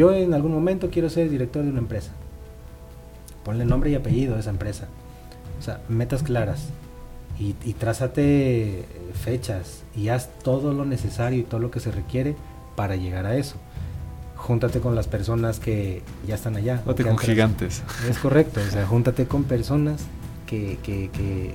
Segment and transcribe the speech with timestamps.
[0.00, 2.12] yo en algún momento quiero ser director de una empresa.
[3.44, 4.88] Ponle nombre y apellido a esa empresa.
[5.58, 6.68] O sea, metas claras.
[7.38, 11.90] Y, y trázate eh, fechas y haz todo lo necesario y todo lo que se
[11.90, 12.34] requiere
[12.76, 13.56] para llegar a eso.
[14.36, 16.78] Júntate con las personas que ya están allá.
[16.78, 17.82] Júntate con gigantes.
[18.08, 20.00] Es correcto, o sea, júntate con personas
[20.46, 21.54] que, que, que,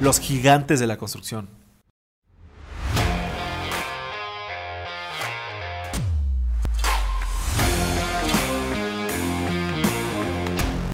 [0.00, 1.48] los gigantes de la construcción.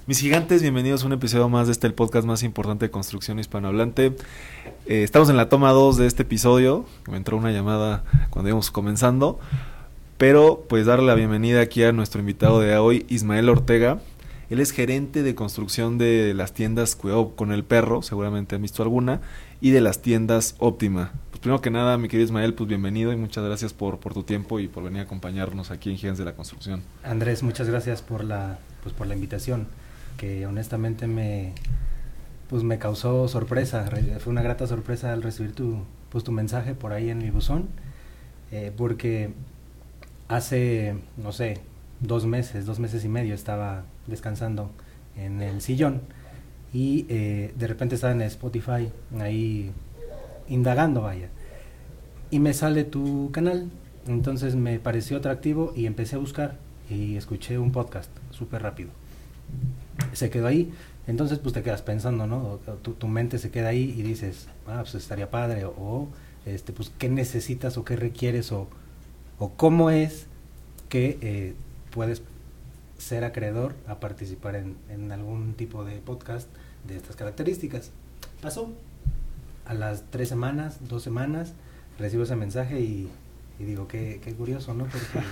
[0.06, 3.40] Mis gigantes, bienvenidos a un episodio más de este el podcast más importante de construcción
[3.40, 4.14] hispanohablante.
[4.86, 6.84] Eh, estamos en la toma 2 de este episodio.
[7.10, 9.40] Me entró una llamada cuando íbamos comenzando.
[10.18, 13.98] Pero pues darle la bienvenida aquí a nuestro invitado de hoy, Ismael Ortega.
[14.48, 18.82] Él es gerente de construcción de las tiendas Cuidado con el Perro, seguramente han visto
[18.82, 19.20] alguna,
[19.60, 21.12] y de las tiendas Óptima.
[21.30, 24.60] Pues primero que nada, mi querido Ismael, pues bienvenido y muchas gracias por, tu tiempo
[24.60, 26.82] y por venir a acompañarnos aquí en Gigantes de la Construcción.
[27.02, 29.66] Andrés, muchas gracias por la, pues, por la invitación,
[30.16, 31.52] que honestamente me,
[32.48, 33.84] pues, me causó sorpresa.
[33.90, 35.78] Re- Fue una grata sorpresa al recibir tu,
[36.10, 37.68] pues, tu mensaje por ahí en mi buzón,
[38.52, 39.30] eh, porque
[40.28, 41.58] hace, no sé,
[42.00, 44.70] dos meses, dos meses y medio estaba descansando
[45.16, 46.02] en el sillón
[46.72, 49.70] y eh, de repente estaba en Spotify ahí
[50.48, 51.28] indagando, vaya.
[52.30, 53.70] Y me sale tu canal,
[54.06, 56.58] entonces me pareció atractivo y empecé a buscar
[56.90, 58.90] y escuché un podcast súper rápido.
[60.12, 60.72] Se quedó ahí,
[61.06, 62.60] entonces pues te quedas pensando, ¿no?
[62.82, 66.08] Tu, mente se queda ahí y dices, ah, pues estaría padre, o, o,
[66.44, 68.68] este, pues qué necesitas o qué requieres o,
[69.38, 70.26] o cómo es
[70.88, 71.54] que eh,
[71.90, 72.22] puedes
[72.98, 76.48] ser acreedor a participar en, en algún tipo de podcast
[76.86, 77.90] de estas características.
[78.40, 78.72] Pasó.
[79.64, 81.52] A las tres semanas, dos semanas,
[81.98, 83.08] recibo ese mensaje y,
[83.58, 84.84] y digo, qué, qué curioso, ¿no?
[84.84, 85.26] Porque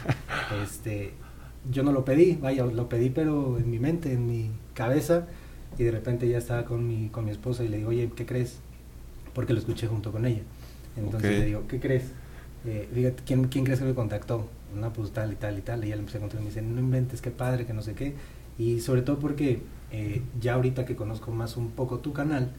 [0.65, 1.13] este,
[1.71, 5.27] yo no lo pedí, vaya, lo pedí pero en mi mente, en mi cabeza,
[5.79, 8.27] y de repente ya estaba con mi, con mi esposa y le digo, oye, ¿qué
[8.27, 8.59] crees?
[9.35, 10.43] Porque lo escuché junto con ella.
[10.97, 12.05] Entonces le digo, ¿qué crees?
[12.65, 14.49] Eh, fíjate, ¿quién, ¿quién crees que me contactó?
[14.75, 15.85] No, pues tal y tal y tal.
[15.85, 17.83] Y ya le empecé a contar y me dice, no inventes, qué padre, que no
[17.83, 18.15] sé qué.
[18.59, 22.51] Y sobre todo porque eh, ya ahorita que conozco más un poco tu canal,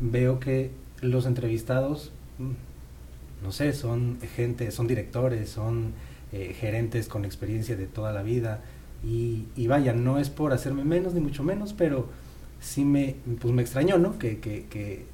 [0.00, 0.70] veo que
[1.00, 5.92] los entrevistados, mm, no sé, son gente, son directores, son
[6.32, 8.60] eh, gerentes con experiencia de toda la vida.
[9.04, 12.08] Y, vaya, no es por hacerme menos, ni mucho menos, pero
[12.60, 14.18] sí me, pues me extrañó, ¿no?
[14.18, 15.06] Que, que,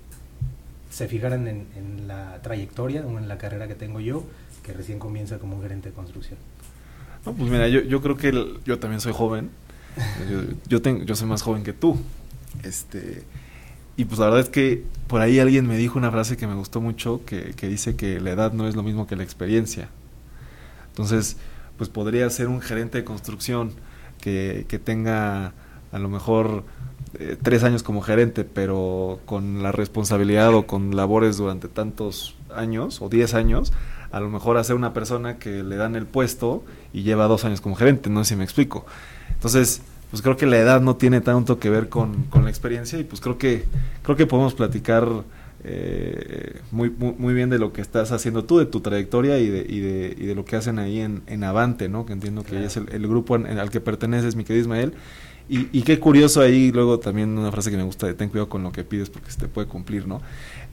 [0.90, 4.24] se fijaran en la trayectoria o en la carrera que tengo yo,
[4.64, 6.38] que recién comienza como gerente de construcción.
[7.24, 8.32] No, pues mira, yo, yo creo que
[8.64, 9.50] yo también soy joven.
[10.28, 11.96] Yo, yo, tengo, yo soy más joven que tú.
[12.62, 13.22] Este,
[13.96, 16.54] y pues la verdad es que por ahí alguien me dijo una frase que me
[16.54, 19.88] gustó mucho, que, que dice que la edad no es lo mismo que la experiencia.
[20.88, 21.36] Entonces,
[21.76, 23.72] pues podría ser un gerente de construcción
[24.20, 25.52] que, que tenga
[25.92, 26.64] a lo mejor
[27.18, 33.00] eh, tres años como gerente, pero con la responsabilidad o con labores durante tantos años
[33.00, 33.72] o diez años,
[34.14, 37.60] a lo mejor hacer una persona que le dan el puesto y lleva dos años
[37.60, 38.86] como gerente, no sé si me explico.
[39.32, 42.98] Entonces, pues creo que la edad no tiene tanto que ver con, con la experiencia
[42.98, 43.64] y pues creo que
[44.02, 45.08] creo que podemos platicar
[45.64, 49.48] eh, muy, muy, muy bien de lo que estás haciendo tú, de tu trayectoria y
[49.48, 52.06] de, y de, y de lo que hacen ahí en, en Avante, ¿no?
[52.06, 52.66] Que entiendo que Claro.
[52.66, 54.92] es el, el grupo en- al que perteneces, mi querido Ismael.
[55.48, 58.48] Y, y qué curioso ahí, luego también una frase que me gusta, de ten cuidado
[58.48, 60.22] con lo que pides porque se te puede cumplir, ¿no?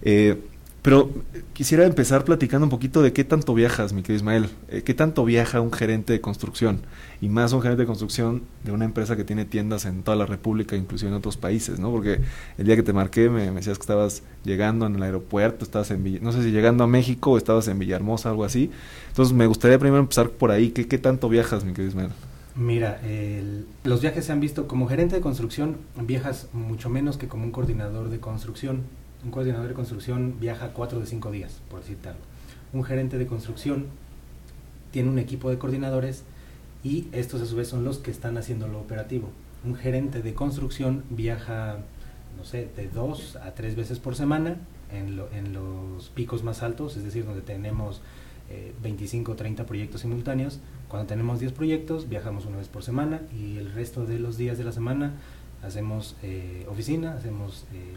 [0.01, 0.37] Eh,
[0.81, 1.11] pero
[1.53, 4.49] quisiera empezar platicando un poquito de qué tanto viajas, mi querido Ismael.
[4.69, 6.81] Eh, ¿Qué tanto viaja un gerente de construcción?
[7.21, 10.25] Y más un gerente de construcción de una empresa que tiene tiendas en toda la
[10.25, 11.91] República, inclusive en otros países, ¿no?
[11.91, 12.21] Porque
[12.57, 15.91] el día que te marqué me, me decías que estabas llegando en el aeropuerto, estabas
[15.91, 18.71] en Villa- no sé si llegando a México o estabas en Villahermosa, algo así.
[19.09, 20.71] Entonces me gustaría primero empezar por ahí.
[20.71, 22.09] ¿Qué, qué tanto viajas, mi querido Ismael?
[22.55, 27.27] Mira, el- los viajes se han visto como gerente de construcción, viajas mucho menos que
[27.27, 28.81] como un coordinador de construcción.
[29.23, 32.21] Un coordinador de construcción viaja cuatro de cinco días, por decirte algo.
[32.73, 33.87] Un gerente de construcción
[34.91, 36.23] tiene un equipo de coordinadores
[36.83, 39.29] y estos a su vez son los que están haciendo lo operativo.
[39.63, 41.77] Un gerente de construcción viaja,
[42.37, 44.57] no sé, de dos a tres veces por semana
[44.91, 48.01] en los picos más altos, es decir, donde tenemos
[48.81, 50.59] 25 o 30 proyectos simultáneos.
[50.87, 54.57] Cuando tenemos 10 proyectos, viajamos una vez por semana y el resto de los días
[54.57, 55.13] de la semana
[55.63, 57.95] hacemos eh, oficina, hacemos eh,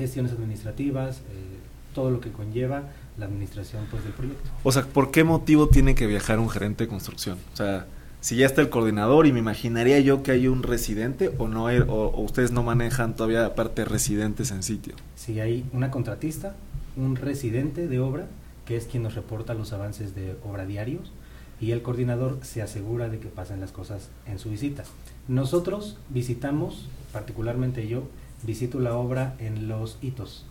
[0.00, 1.58] gestiones administrativas, eh,
[1.94, 2.84] todo lo que conlleva
[3.18, 4.50] la administración pues, del proyecto.
[4.62, 7.38] O sea, ¿por qué motivo tiene que viajar un gerente de construcción?
[7.52, 7.86] O sea,
[8.20, 11.66] si ya está el coordinador y me imaginaría yo que hay un residente o no
[11.66, 14.94] hay, o, ustedes no manejan todavía aparte residentes en sitio.
[15.16, 16.54] Si hay una contratista,
[16.96, 18.26] un residente de obra
[18.66, 21.12] que es quien nos reporta los avances de obra diarios
[21.60, 24.84] y el coordinador se asegura de que pasen las cosas en su visita.
[25.28, 28.04] Nosotros visitamos, particularmente yo,
[28.42, 30.46] visito la obra en los hitos.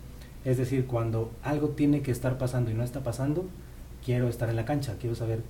[0.45, 3.45] Es decir, cuando algo tiene que estar pasando y no está pasando,
[4.03, 5.41] quiero estar en la cancha, quiero saber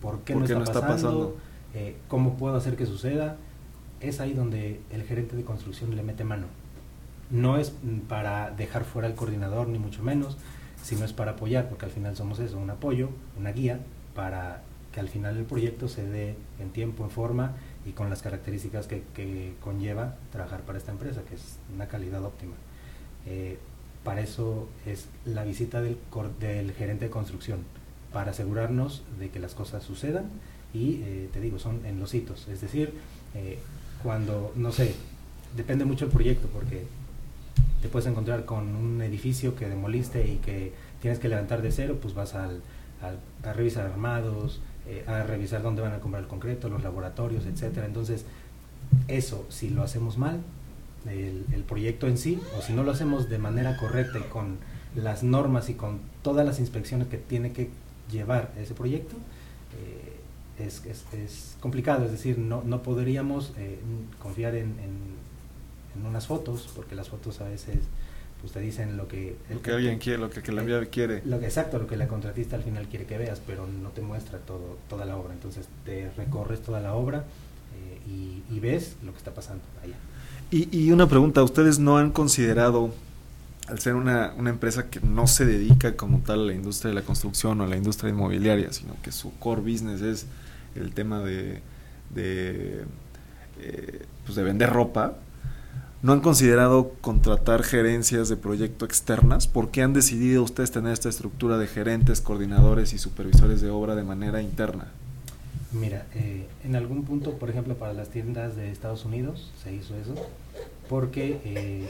[0.00, 1.36] por qué, no, está, pasando,
[1.74, 3.36] eh, cómo puedo hacer que suceda.
[4.00, 6.46] Es ahí donde el gerente de construcción le mete mano.
[7.30, 7.72] No es
[8.08, 10.38] para dejar fuera al coordinador, ni mucho menos,
[10.82, 13.80] sino es para apoyar, porque al final somos eso, un apoyo, una guía
[14.14, 14.62] para
[14.92, 17.56] que al final el proyecto se dé en tiempo, en forma
[17.88, 22.52] y con las características que, conlleva trabajar para esta empresa, que es una calidad óptima.
[23.26, 23.58] Eh,
[24.04, 25.98] para eso es la visita del,
[26.76, 27.60] gerente de construcción,
[28.12, 30.26] para asegurarnos de que las cosas sucedan
[30.74, 32.92] y eh, te digo, son en los hitos, es decir,
[33.34, 33.58] eh,
[34.02, 34.94] cuando, no sé,
[35.56, 36.84] depende mucho el proyecto, porque
[37.80, 41.98] te puedes encontrar con un edificio que demoliste y que tienes que levantar de cero,
[42.00, 42.60] pues vas al,
[43.42, 47.86] a revisar armados, eh, a revisar dónde van a comprar el concreto, los laboratorios, etcétera.
[47.86, 48.24] Entonces,
[49.06, 50.40] eso, si lo hacemos mal,
[51.06, 54.56] el, el, proyecto en sí, o si no lo hacemos de manera correcta y con
[54.96, 57.70] las normas y con todas las inspecciones que tiene que
[58.10, 59.16] llevar ese proyecto,
[59.76, 63.78] eh, es, es, es, complicado, es decir, no, no podríamos eh,
[64.20, 64.98] confiar en, en,
[65.96, 67.76] en, unas fotos, porque las fotos a veces
[68.40, 69.36] pues te dicen lo que...
[69.50, 71.22] Lo que, alguien quiere, lo que, que la enviado quiere.
[71.24, 74.00] Lo que, exacto, lo que la contratista al final quiere que veas, pero no te
[74.00, 75.32] muestra todo, toda la obra.
[75.34, 77.24] Entonces te recorres toda la obra
[77.74, 79.96] eh, y, y, ves lo que está pasando allá.
[80.50, 82.94] Y, y, una pregunta, ¿ustedes no han considerado,
[83.66, 86.94] al ser una, una empresa que no se dedica como tal a la industria de
[86.94, 90.26] la construcción o a la industria inmobiliaria, sino que su core business es
[90.76, 91.60] el tema de,
[92.14, 92.84] de,
[93.60, 95.18] eh, pues de vender ropa,
[96.00, 99.48] ¿No han considerado contratar gerencias de proyecto externas?
[99.48, 103.96] ¿Por qué han decidido ustedes tener esta estructura de gerentes, coordinadores y supervisores de obra
[103.96, 104.92] de manera interna?
[105.72, 109.96] Mira, eh, en algún punto, por ejemplo, para las tiendas de Estados Unidos se hizo
[109.96, 110.14] eso,
[110.88, 111.88] porque eh,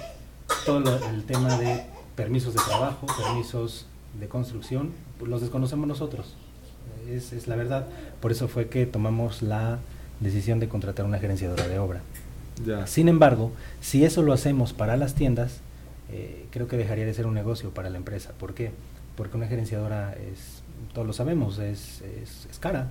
[0.65, 1.85] todo lo, el tema de
[2.17, 3.85] permisos de trabajo, permisos
[4.19, 6.35] de construcción, los desconocemos nosotros,
[7.11, 7.87] es, es la verdad.
[8.23, 9.81] Por eso fue que tomamos la
[10.21, 12.01] decisión de contratar una gerenciadora de obra.
[12.87, 15.61] Sin embargo, si eso lo hacemos para las tiendas,
[16.11, 18.33] eh, creo que dejaría de ser un negocio para la empresa.
[18.39, 18.73] ¿Por qué?
[19.17, 20.63] Porque una gerenciadora es,
[20.95, 22.91] todos lo sabemos, es, es, cara.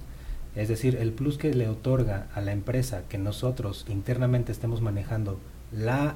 [0.56, 5.40] Es decir, el plus que le otorga a la empresa que nosotros internamente estemos manejando
[5.72, 6.16] la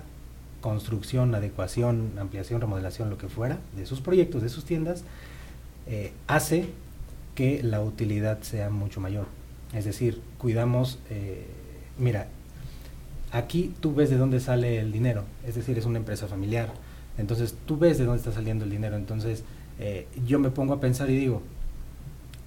[0.62, 5.04] construcción, adecuación, ampliación, remodelación, lo que fuera, de sus proyectos, de sus tiendas,
[5.88, 6.70] eh, hace
[7.36, 9.28] que la utilidad sea mucho mayor.
[9.74, 11.46] Es decir, cuidamos, eh,
[11.98, 12.28] mira,
[13.32, 16.74] Aquí tú ves de dónde sale el dinero, es decir, es una empresa familiar.
[17.18, 18.98] Entonces tú ves de dónde está saliendo el dinero.
[18.98, 19.44] Entonces
[19.80, 21.42] eh, yo me pongo a pensar y digo,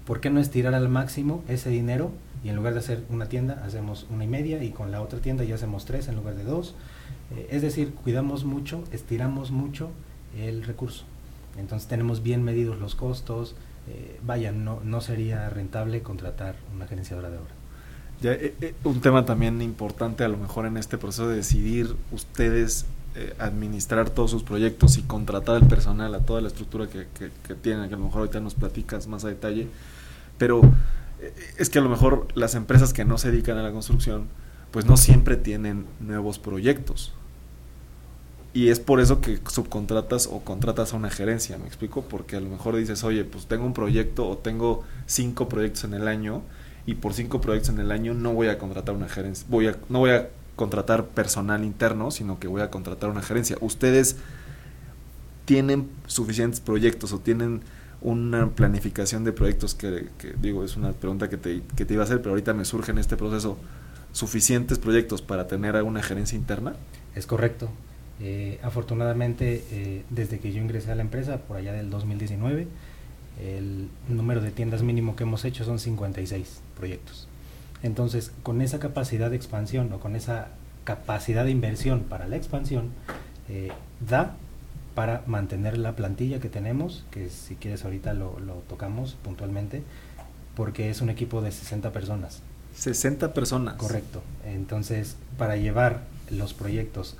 [0.05, 2.11] ¿por qué no estirar al máximo ese dinero?
[2.43, 5.19] Y en lugar de hacer una tienda, hacemos una y media y con la otra
[5.19, 6.75] tienda ya hacemos tres en lugar de dos.
[7.35, 9.89] Eh, es decir, cuidamos mucho, estiramos mucho
[10.37, 11.05] el recurso.
[11.57, 13.55] Entonces tenemos bien medidos los costos.
[13.87, 17.53] Eh, vaya, no, no sería rentable contratar una gerenciadora de obra.
[18.21, 21.95] Ya, eh, eh, un tema también importante a lo mejor en este proceso de decidir
[22.11, 27.07] ustedes eh, administrar todos sus proyectos y contratar al personal, a toda la estructura que,
[27.17, 29.67] que, que, tienen, que a lo mejor ahorita nos platicas más a detalle,
[30.37, 30.61] pero
[31.57, 34.27] es que a lo mejor las empresas que no se dedican a la construcción,
[34.71, 37.13] pues no siempre tienen nuevos proyectos.
[38.53, 42.03] Y es por eso que subcontratas o contratas a una gerencia, ¿me explico?
[42.03, 45.93] Porque a lo mejor dices, oye, pues tengo un proyecto o tengo cinco proyectos en
[45.93, 46.41] el año
[46.85, 49.75] y por cinco proyectos en el año no voy a contratar una gerencia, voy a,
[49.89, 53.57] no voy a contratar personal interno, sino que voy a contratar una gerencia.
[53.61, 54.17] ¿Ustedes
[55.45, 57.61] tienen suficientes proyectos o tienen
[58.01, 60.09] una planificación de proyectos que,
[60.41, 62.91] digo, es una pregunta que te, que te iba a hacer, pero ahorita me surge
[62.91, 63.57] en este proceso,
[64.11, 66.75] suficientes proyectos para tener una gerencia interna?
[67.15, 67.69] Es correcto.
[68.21, 72.67] Eh, afortunadamente, eh, desde que yo ingresé a la empresa, por allá del 2019,
[73.41, 77.27] el número de tiendas mínimo que hemos hecho son 56 proyectos.
[77.83, 80.49] Entonces, con esa capacidad de expansión o con esa
[80.83, 82.91] capacidad de inversión para la expansión,
[83.49, 83.71] eh,
[84.07, 84.35] da
[84.95, 89.83] para mantener la plantilla que tenemos, que si quieres ahorita lo, lo tocamos puntualmente,
[90.55, 92.41] porque es un equipo de 60 personas.
[92.75, 93.75] 60 personas.
[93.75, 94.21] Correcto.
[94.45, 97.17] Entonces, para llevar los proyectos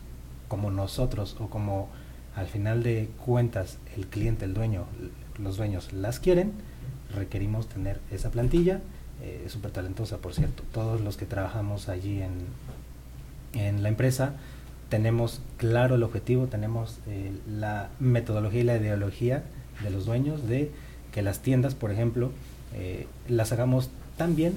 [0.48, 1.89] como nosotros o como
[2.36, 4.86] al final de cuentas el cliente, el dueño,
[5.39, 6.54] los dueños las quieren,
[7.13, 8.82] requerimos tener esa plantilla,
[9.22, 10.63] eh, súper talentosa por cierto.
[10.72, 12.46] Todos los que trabajamos allí en,
[13.54, 14.34] en la empresa
[14.89, 19.44] tenemos claro el objetivo, tenemos eh, la metodología y la ideología
[19.84, 20.72] de los dueños de
[21.12, 22.32] que las tiendas, por ejemplo,
[22.74, 24.54] eh, las hagamos tan bien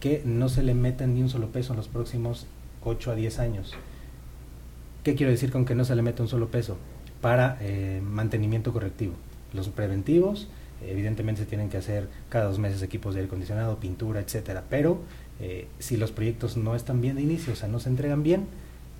[0.00, 2.46] que no se le metan ni un solo peso en los próximos
[2.84, 3.74] 8 a 10 años.
[5.04, 6.76] ¿Qué quiero decir con que no se le meta un solo peso?
[7.20, 9.12] Para eh, mantenimiento correctivo.
[9.52, 10.48] Los preventivos,
[10.86, 14.64] evidentemente se tienen que hacer cada dos meses equipos de aire acondicionado, pintura, etcétera.
[14.68, 15.00] Pero
[15.40, 18.46] eh, si los proyectos no están bien de inicio, o sea, no se entregan bien,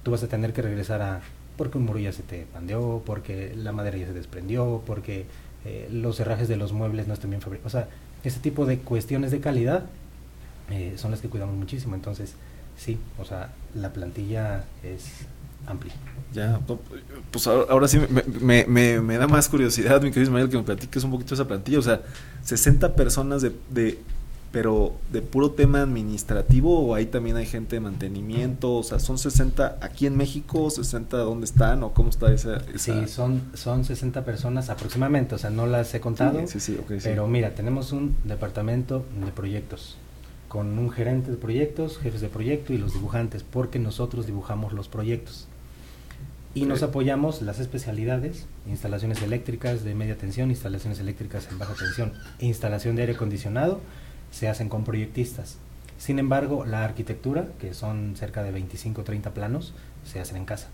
[0.03, 1.21] tú vas a tener que regresar a
[1.57, 5.27] porque un muro ya se te pandeó, porque la madera ya se desprendió, porque
[5.67, 7.75] eh, los herrajes de los muebles no están bien fabricados.
[7.75, 7.89] O sea,
[8.25, 9.85] ese tipo de cuestiones de calidad
[10.71, 11.95] eh, son las que cuidamos muchísimo.
[11.95, 12.35] Entonces,
[12.79, 15.27] sí, o sea, la plantilla es
[15.67, 15.95] amplia.
[16.33, 16.61] Ya,
[17.33, 17.99] pues ahora, sí
[18.41, 21.49] me, me, me, da más curiosidad, mi querido Ismael, que me platiques un poquito esa
[21.49, 21.81] plantilla.
[21.81, 22.03] O sea,
[22.45, 23.99] 60 personas de, de
[24.53, 29.17] pero de puro tema administrativo o ahí también hay gente de mantenimiento, o sea, son
[29.17, 34.25] 60 aquí en México, 60 dónde están o cómo está esa, Sí, son son 60
[34.25, 36.47] personas aproximadamente, o sea, no las he contado.
[36.47, 39.97] Sí, sí, okay, pero mira, tenemos un departamento de proyectos
[40.49, 44.89] con un gerente de proyectos, jefes de proyecto y los dibujantes, porque nosotros dibujamos los
[44.89, 45.47] proyectos.
[46.53, 52.13] Y nos apoyamos las especialidades, instalaciones eléctricas de media tensión, instalaciones eléctricas en baja tensión,
[52.41, 53.81] instalación de aire acondicionado,
[54.33, 55.59] se hacen con proyectistas.
[55.97, 60.45] Sin embargo, la arquitectura, que son cerca de 25 o 30 planos, se hacen en
[60.45, 60.71] casa.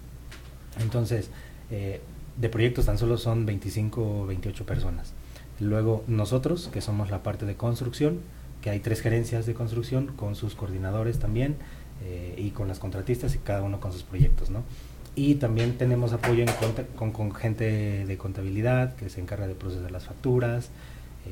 [0.81, 1.31] Entonces,
[1.71, 2.01] eh,
[2.39, 5.13] de proyectos tan solo son 25 o 28 personas.
[5.61, 8.21] Luego nosotros, que somos la parte de construcción,
[8.63, 11.57] que hay tres gerencias de construcción con sus coordinadores también
[12.03, 14.63] eh, y con las contratistas y cada uno con sus proyectos, ¿no?
[15.17, 16.45] Y también tenemos apoyo
[16.95, 20.69] con, gente de contabilidad que se encarga de procesar las facturas,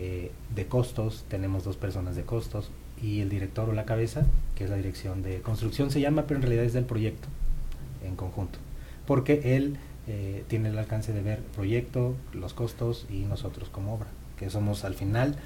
[0.01, 4.25] eh, de costos, tenemos dos personas de costos y el director o la cabeza,
[4.57, 7.29] que es la dirección de construcción, se llama, pero en realidad es del proyecto
[8.03, 8.59] en conjunto,
[9.07, 9.77] porque él
[10.09, 14.85] eh, tiene el alcance de ver proyecto, los costos y nosotros como obra, que somos
[14.85, 15.37] al final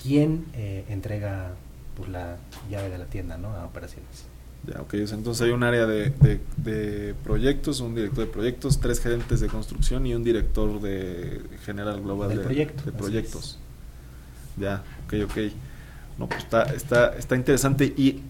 [0.00, 1.50] quien eh, entrega
[1.96, 2.36] pues, la
[2.70, 3.48] llave de la tienda ¿no?
[3.48, 4.26] a operaciones.
[4.66, 6.12] Ya, ok, entonces hay un área de,
[6.56, 12.02] de, proyectos, un director de proyectos, tres gerentes de construcción y un director de general
[12.02, 13.60] global de, de proyectos.
[14.56, 15.38] Ya, ok, ok.
[16.18, 17.94] No, pues está, está, está interesante.
[17.96, 18.22] Y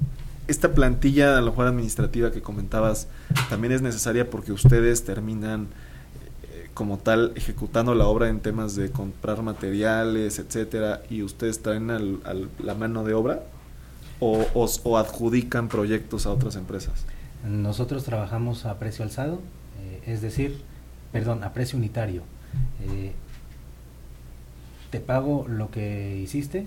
[0.47, 3.09] esta plantilla, a lo mejor administrativa que comentabas,
[3.49, 5.69] también es necesaria porque ustedes terminan
[6.52, 11.90] eh, como tal ejecutando la obra en temas de comprar materiales, etcétera, y ustedes traen
[11.90, 13.43] al, la mano de obra
[14.21, 17.05] o, adjudican proyectos a otras empresas.
[17.49, 19.41] Nosotros trabajamos a precio alzado,
[19.81, 20.63] eh, es decir,
[21.13, 22.23] perdón, a precio unitario.
[22.83, 23.13] Eh,
[24.91, 26.67] te pago lo que hiciste,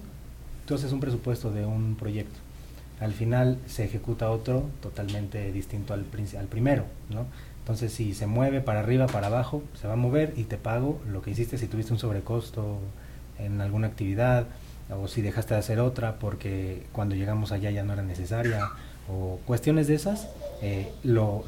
[0.66, 2.40] tú haces un presupuesto de un proyecto.
[3.00, 6.06] Al final se ejecuta otro totalmente distinto al,
[6.38, 7.26] al primero, ¿no?
[7.60, 11.00] Entonces, si se mueve para arriba, para abajo, se va a mover y te pago
[11.08, 12.80] lo que hiciste si tuviste un sobrecosto
[13.38, 14.48] en alguna actividad
[14.90, 18.70] o si dejaste de hacer otra porque cuando llegamos allá ya no era necesaria
[19.08, 20.28] o cuestiones de esas,
[20.62, 21.44] eh, lo,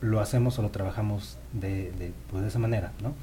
[0.00, 3.14] lo hacemos o lo trabajamos de, de, pues de esa manera, ¿no?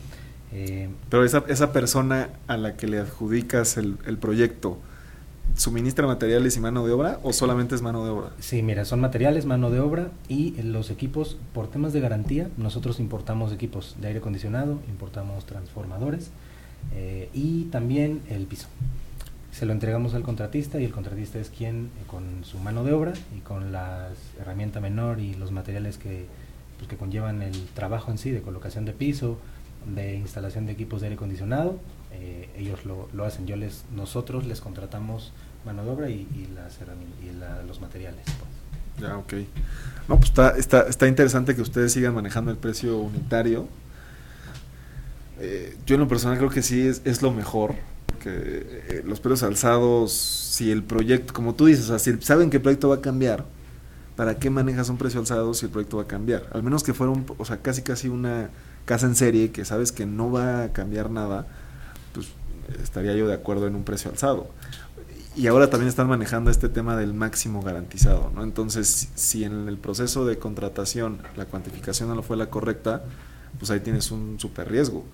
[0.51, 4.79] Eh, Pero esa, esa persona a la que le adjudicas el, el, proyecto,
[5.55, 8.31] ¿suministra materiales y mano de obra o solamente es mano de obra?
[8.39, 12.99] Sí, mira, son materiales, mano de obra y los equipos, por temas de garantía, nosotros
[12.99, 16.31] importamos equipos de aire acondicionado, importamos transformadores
[16.93, 18.67] eh, y también el piso.
[19.51, 22.93] Se lo entregamos al contratista y el contratista es quien, eh, con su mano de
[22.93, 26.25] obra y con la herramienta menor y los materiales que,
[26.77, 29.37] pues, que conllevan el trabajo en sí de colocación de piso,
[29.85, 31.79] de instalación de equipos de aire acondicionado,
[32.11, 33.47] eh, ellos lo, lo, hacen.
[33.47, 35.31] Yo les, nosotros les contratamos
[35.65, 36.77] mano de obra y, y las
[37.21, 38.23] y la, los materiales.
[38.25, 39.07] Pues.
[39.09, 39.33] Ya, ok.
[40.07, 43.67] No, pues está, está, está interesante que ustedes sigan manejando el precio unitario.
[45.39, 47.75] Eh, yo en lo personal creo que sí es, es lo mejor,
[48.19, 52.89] que eh, los precios alzados, si el proyecto, como tú dices, saben que el proyecto
[52.89, 53.45] va a cambiar,
[54.15, 56.49] ¿para qué manejas un precio alzado si el proyecto va a cambiar?
[56.53, 58.49] Al menos que fuera o sea, casi casi una
[58.85, 61.47] casa en serie que sabes que no va a cambiar nada,
[62.13, 62.27] pues
[62.83, 64.49] estaría yo de acuerdo en un precio alzado.
[65.35, 68.43] Y ahora también están manejando este tema del máximo garantizado, ¿no?
[68.43, 73.03] Entonces, si en el proceso de contratación la cuantificación no fue la correcta,
[73.57, 75.05] pues ahí tienes un super riesgo.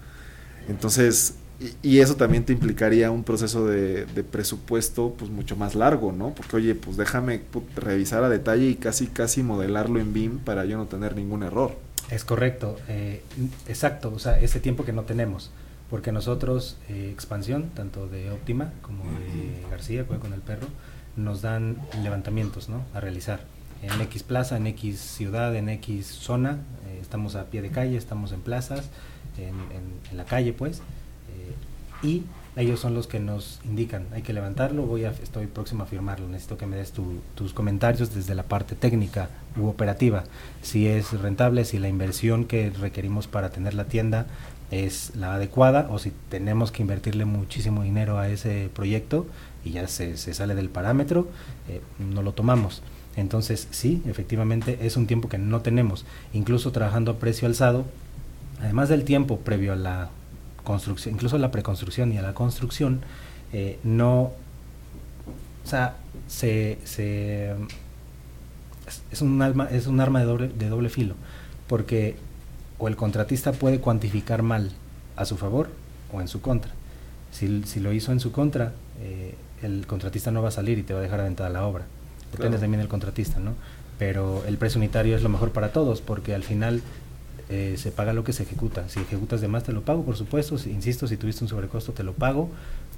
[0.68, 1.36] Entonces,
[1.82, 6.34] y, eso también te implicaría un proceso de, presupuesto pues mucho más largo, ¿no?
[6.34, 7.42] Porque oye, pues déjame
[7.76, 11.78] revisar a detalle y casi casi modelarlo en BIM para yo no tener ningún error.
[12.10, 13.24] Es correcto, eh,
[13.68, 15.52] exacto, o sea, ese tiempo que no tenemos,
[15.90, 20.68] porque nosotros, eh, expansión, tanto de Óptima como de García, con el perro,
[21.16, 22.84] nos dan levantamientos, ¿no?
[22.94, 23.40] A realizar
[23.82, 27.98] en X plaza, en X ciudad, en X zona, eh, estamos a pie de calle,
[27.98, 28.90] estamos en plazas,
[29.38, 30.82] en, la calle, pues,
[32.06, 32.24] y
[32.56, 36.28] ellos son los que nos indican, hay que levantarlo, voy a, estoy próximo a firmarlo,
[36.28, 40.24] necesito que me des tus comentarios desde la parte técnica u operativa,
[40.62, 44.28] si es rentable, si la inversión que requerimos para tener la tienda
[44.72, 49.28] es la adecuada o si tenemos que invertirle muchísimo dinero a ese proyecto
[49.66, 51.28] y ya se, sale del parámetro,
[51.68, 52.82] eh, no lo tomamos.
[53.16, 56.06] Entonces, sí, efectivamente es un tiempo que no tenemos.
[56.34, 57.86] Incluso trabajando a precio alzado,
[58.62, 60.10] además del tiempo previo a la
[60.66, 63.00] construcción, incluso a la preconstrucción y a la construcción,
[63.54, 64.34] eh, no, o
[65.64, 65.96] sea,
[66.28, 66.78] se,
[69.12, 71.16] es, un arma, es un arma de doble, de doble filo,
[71.68, 72.18] porque
[72.78, 74.72] o el contratista puede cuantificar mal
[75.16, 75.70] a su favor
[76.12, 76.72] o en su contra.
[77.32, 80.84] Si, si lo hizo en su contra, eh, el contratista no va a salir y
[80.84, 81.86] te va a dejar aventada la obra.
[82.32, 83.54] Depende también del contratista, ¿no?
[83.98, 86.82] Pero el precio unitario es lo mejor para todos, porque al final
[87.50, 88.88] eh, se paga lo que se ejecuta.
[88.90, 90.58] Si ejecutas de más, te lo pago, por supuesto.
[90.58, 92.50] Si, insisto, si tuviste un sobrecosto, te lo pago.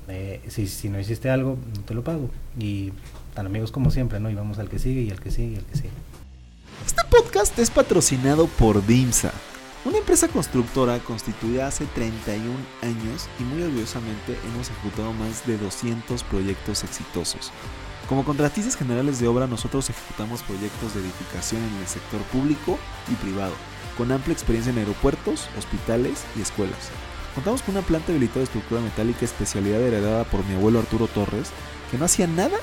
[0.08, 2.30] Eh, si, si no hiciste algo, no te lo pago.
[2.60, 2.94] Y
[3.34, 4.30] tan amigos como siempre, ¿no?
[4.30, 5.92] Y vamos al que sigue y al que sigue y al que sigue.
[6.86, 9.32] Este podcast es patrocinado por DIMSA,
[9.86, 16.24] una empresa constructora constituida hace 31 años y muy orgullosamente hemos ejecutado más de 200
[16.24, 17.52] proyectos exitosos.
[18.10, 22.78] Como contratistas generales de obra nosotros ejecutamos proyectos de edificación en el sector público
[23.12, 23.54] y privado,
[23.98, 26.92] con amplia experiencia en aeropuertos, hospitales y escuelas.
[27.36, 31.50] Contamos con una planta habilitada de estructura metálica especialidad heredada por mi abuelo Arturo Torres,
[31.92, 32.58] que no hacía nada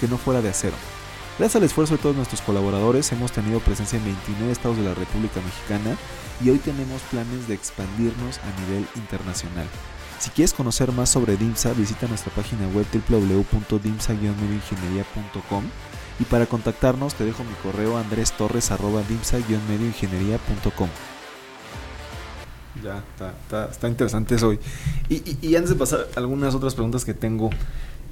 [0.00, 0.76] que no fuera de acero.
[1.38, 4.94] Gracias al esfuerzo de todos nuestros colaboradores hemos tenido presencia en 29 estados de la
[4.94, 5.96] República Mexicana
[6.44, 9.66] y hoy tenemos planes de expandirnos a nivel internacional.
[10.18, 15.64] Si quieres conocer más sobre DIMSA, visita nuestra página web www.dimsa-medioingeniería.com
[16.20, 20.88] y para contactarnos te dejo mi correo andrestorres.dimsa-medioingeniería.com.
[22.84, 23.32] Ya, está,
[23.70, 24.52] está, interesante eso.
[24.52, 24.60] Y,
[25.08, 27.50] y, antes de pasar algunas otras preguntas que tengo,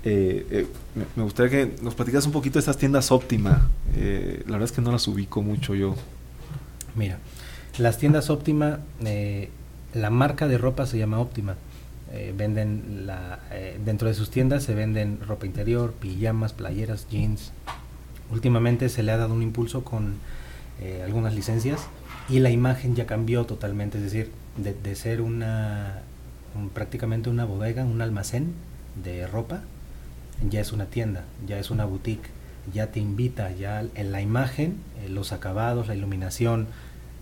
[0.04, 0.66] eh, eh,
[1.14, 3.70] me, gustaría que nos platicas un poquito de estas tiendas óptima.
[3.94, 5.94] Eh, la verdad es que no las ubico mucho yo.
[6.96, 7.18] Mira,
[7.78, 8.80] las tiendas óptima,
[9.94, 11.54] la marca de ropa se llama óptima
[12.10, 17.52] eh, venden la, eh, dentro de sus tiendas se venden ropa interior, pijamas, playeras, jeans.
[18.30, 20.16] Últimamente se le ha dado un impulso con
[20.80, 21.86] eh, algunas licencias
[22.28, 26.02] y la imagen ya cambió totalmente, es decir, de, ser una
[26.74, 28.52] prácticamente una bodega, un almacén
[29.02, 29.62] de ropa,
[30.48, 32.28] ya es una tienda, ya es una boutique,
[32.72, 36.66] ya te invita, ya en la imagen, los acabados, la iluminación,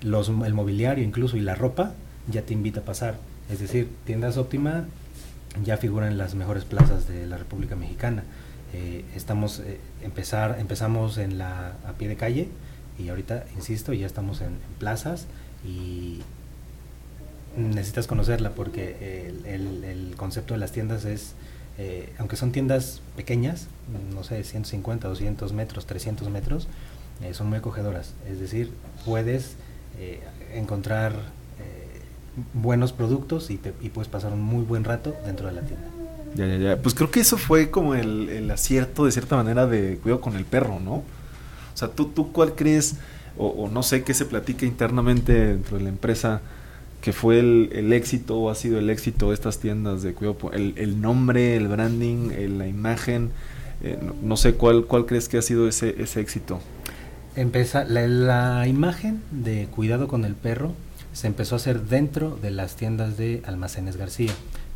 [0.02, 1.92] los, el mobiliario incluso y la ropa,
[2.30, 3.16] ya te invita a pasar
[3.50, 4.84] es decir, tiendas óptima
[5.64, 8.24] ya figuran en las mejores plazas de la República Mexicana.
[8.76, 12.48] Eh, estamos eh, empezar empezamos en la a pie de calle
[12.98, 15.24] y ahorita insisto ya estamos en, plazas
[15.64, 16.20] y
[17.56, 21.32] necesitas conocerla porque el, concepto de las tiendas es
[21.78, 23.68] eh, aunque son tiendas pequeñas
[24.14, 26.68] no sé 150 200 metros 300 metros
[27.32, 28.72] son muy acogedoras es decir
[29.06, 29.56] puedes
[30.52, 31.14] encontrar
[32.52, 35.95] buenos productos y puedes pasar un muy buen rato dentro de la tienda.
[36.36, 36.76] Ya, ya, ya.
[36.76, 40.44] Pues creo que eso fue como el, acierto de cierta manera de cuidado con el
[40.44, 40.96] perro, ¿no?
[40.96, 42.96] O sea, ¿tú, tú cuál crees,
[43.38, 46.42] o, no sé qué se platica internamente dentro de la empresa,
[47.00, 50.74] que fue el, éxito o ha sido el éxito de estas tiendas de cuidado, el,
[50.76, 53.30] el nombre, el branding, la imagen,
[53.82, 56.60] eh, no, sé cuál, cuál crees que ha sido ese, éxito.
[57.34, 60.74] Empieza, la imagen de cuidado con el perro
[61.12, 64.32] se empezó a hacer dentro de las tiendas de Almacenes García.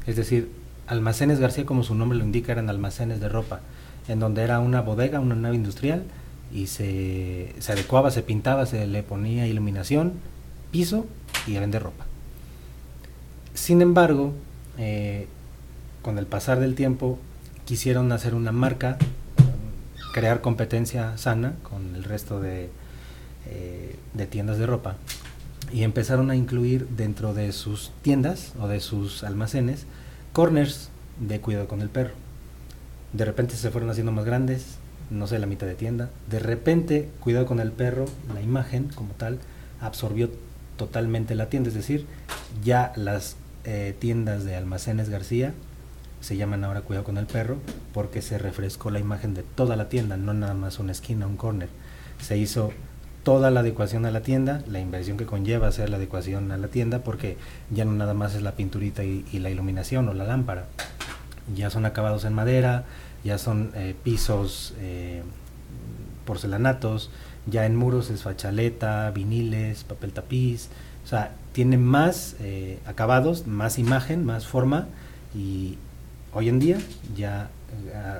[0.06, 0.48] Es decir,
[0.90, 3.60] Almacenes García, como su nombre lo indica, eran almacenes de ropa,
[4.08, 6.02] en donde era una bodega, una nave industrial,
[6.52, 10.14] y se, adecuaba, se pintaba, se le ponía iluminación,
[10.72, 11.06] piso
[11.46, 12.06] y a vender ropa.
[13.54, 14.32] Sin embargo,
[14.78, 15.28] eh,
[16.02, 17.20] con el pasar del tiempo,
[17.66, 18.98] quisieron hacer una marca,
[20.12, 22.68] crear competencia sana con el resto de,
[23.46, 24.96] eh, de tiendas de ropa
[25.72, 29.86] y empezaron a incluir dentro de sus tiendas o de sus almacenes
[30.32, 32.14] corners de cuidado con el perro.
[33.12, 34.76] De repente se fueron haciendo más grandes,
[35.10, 36.10] no sé, la mitad de tienda.
[36.28, 39.38] De repente, cuidado con el perro, la imagen como tal,
[39.80, 40.30] absorbió
[40.76, 42.06] totalmente la tienda, es decir,
[42.64, 45.52] ya las eh, tiendas de almacenes García
[46.20, 47.58] se llaman ahora Cuidado con el Perro
[47.92, 51.36] porque se refrescó la imagen de toda la tienda, no nada más una esquina, un
[51.36, 51.68] corner.
[52.20, 52.72] Se hizo
[53.22, 56.68] toda la adecuación a la tienda, la inversión que conlleva hacer la adecuación a la
[56.68, 57.36] tienda, porque
[57.70, 60.66] ya no nada más es la pinturita y, la iluminación o la lámpara,
[61.54, 62.84] ya son acabados en madera,
[63.24, 65.22] ya son eh, pisos eh,
[66.24, 67.10] porcelanatos,
[67.46, 70.68] ya en muros es fachaleta, viniles, papel tapiz,
[71.04, 74.86] o sea, tiene más eh, acabados, más imagen, más forma
[75.34, 75.76] y
[76.32, 76.78] hoy en día
[77.16, 77.50] ya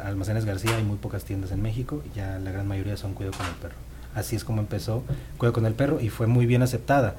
[0.05, 3.47] Almacenes García hay muy pocas tiendas en México, ya la gran mayoría son Cuido con
[3.47, 3.90] el Perro.
[4.15, 5.05] Así es como empezó
[5.39, 7.17] Cuido con el Perro y fue muy bien aceptada.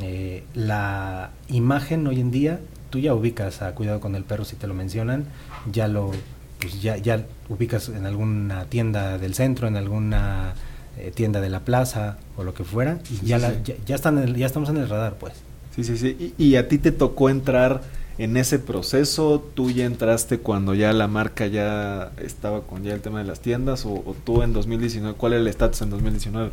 [0.00, 4.56] Eh, la imagen hoy en día, tú ya ubicas a Cuidado con el Perro si
[4.56, 5.24] te lo mencionan,
[5.70, 6.12] ya lo
[6.60, 10.54] pues ya, ya ubicas en alguna tienda del centro, en alguna
[10.98, 14.68] eh, tienda de la plaza o lo que fuera, y ya, ya, están ya estamos
[14.68, 15.34] en el radar, pues.
[15.74, 16.34] Sí, sí, sí.
[16.36, 17.82] Y, a ti te tocó entrar
[18.18, 19.44] en ese proceso?
[19.54, 23.40] ¿Tú ya entraste cuando ya la marca ya estaba con ya el tema de las
[23.40, 23.86] tiendas?
[23.86, 25.16] ¿O, tú en 2019?
[25.16, 26.50] ¿Cuál era el estatus en 2019?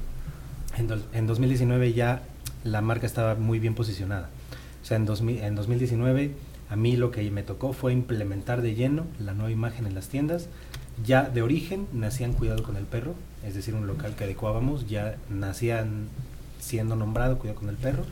[0.77, 2.21] En, en 2019 ya
[2.63, 4.29] la marca estaba muy bien posicionada.
[4.81, 6.31] O sea, en, 2000, en 2019
[6.69, 10.09] a mí lo que me tocó fue implementar de lleno la nueva imagen en las
[10.09, 10.47] tiendas.
[11.05, 13.13] Ya de origen nacían Cuidado con el Perro,
[13.45, 16.07] es decir, un local que adecuábamos, ya nacían
[16.59, 18.03] siendo nombrado Cuidado con el Perro.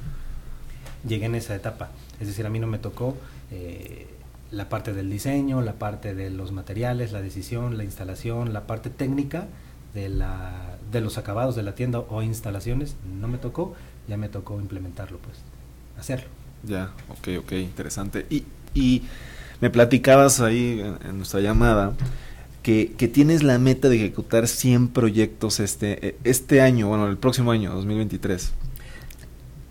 [1.08, 3.18] Llegué en esa etapa, es decir, a mí no me tocó
[3.52, 4.08] eh,
[4.52, 8.90] la parte del diseño, la parte de los materiales, la decisión, la instalación, la parte
[8.90, 9.48] técnica
[9.94, 13.74] de, la, de los acabados de la tienda o instalaciones, no me tocó,
[14.08, 15.38] ya me tocó implementarlo, pues,
[16.00, 16.28] hacerlo.
[16.64, 18.26] Ya, ok, ok, interesante.
[18.30, 19.04] Y, y
[19.62, 21.94] me platicabas ahí en, nuestra llamada
[22.64, 27.18] que, que, tienes la meta de ejecutar 100 proyectos este, e, este año, bueno, el
[27.18, 28.54] próximo año, 2023.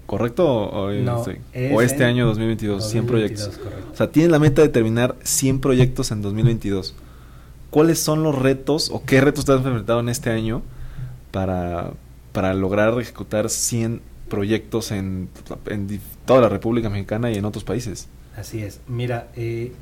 [0.07, 0.47] ¿Correcto?
[0.47, 3.61] O, o este año 2022, 100 proyectos.
[3.93, 6.95] O sea, tienes la meta de terminar 100 proyectos en 2022.
[7.71, 10.63] ¿Cuáles son los retos o qué retos te has enfrentado en este año
[11.33, 11.93] para,
[12.33, 15.29] para lograr ejecutar 100 proyectos en,
[15.67, 18.09] en, toda la República Mexicana y en otros países.
[18.37, 18.81] Así es.
[18.87, 19.73] Mira, eh,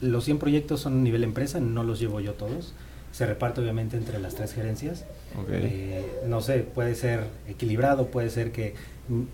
[0.00, 2.74] los 100 proyectos son a nivel empresa, no los llevo yo todos.
[3.12, 5.04] Se reparte obviamente entre las tres gerencias.
[5.50, 8.74] Eh, no sé, puede ser equilibrado, puede ser que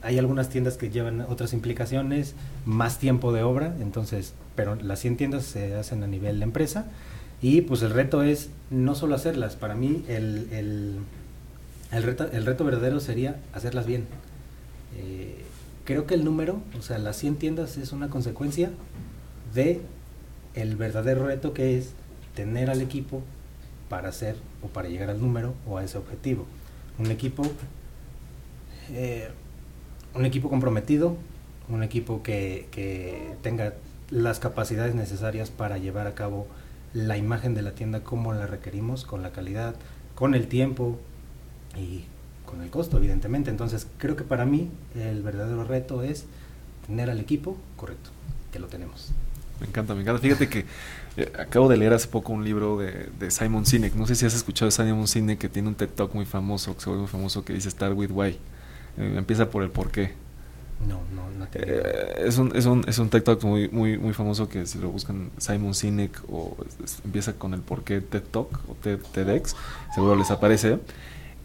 [0.02, 2.34] hay algunas tiendas que llevan otras implicaciones,
[2.64, 6.86] más tiempo de obra, entonces, pero las 100 tiendas se hacen a nivel de empresa.
[7.42, 10.48] Y pues el reto es no solo hacerlas, para mí el,
[11.90, 14.06] el, reto, el reto verdadero sería hacerlas bien.
[14.96, 15.44] Eh,
[15.84, 18.70] creo que el número, o sea, las 100 tiendas es una consecuencia
[19.54, 19.80] de
[20.54, 21.90] el verdadero reto que es
[22.34, 23.22] tener al equipo
[23.88, 26.46] para hacer o para llegar al número o a ese objetivo.
[26.98, 27.44] Un equipo,
[28.90, 29.28] eh,
[30.14, 31.16] un equipo comprometido,
[31.68, 33.74] un equipo que, que tenga
[34.10, 36.46] las capacidades necesarias para llevar a cabo
[36.92, 39.74] la imagen de la tienda como la requerimos, con la calidad,
[40.14, 40.98] con el tiempo
[41.76, 42.04] y
[42.46, 43.50] con el costo, evidentemente.
[43.50, 46.26] Entonces, creo que para mí el verdadero reto es
[46.86, 48.10] tener al equipo correcto,
[48.52, 49.10] que lo tenemos.
[49.60, 50.20] Me encanta, me encanta.
[50.20, 50.64] Fíjate que
[51.16, 53.94] eh, acabo de leer hace poco un libro de, de, Simon Sinek.
[53.94, 56.74] No sé si has escuchado de Simon Sinek, que tiene un TED Talk muy famoso,
[56.74, 58.38] que se vuelve muy famoso, que dice Start with Why.
[58.98, 60.12] Eh, empieza por el por qué.
[60.88, 64.12] No, no, no eh, es, un, es, un, es un TED Talk muy, muy, muy
[64.12, 66.56] famoso que si lo buscan Simon Sinek o
[67.04, 69.56] empieza con el por qué TED Talk o TED, TEDx,
[69.94, 70.78] seguro les aparece.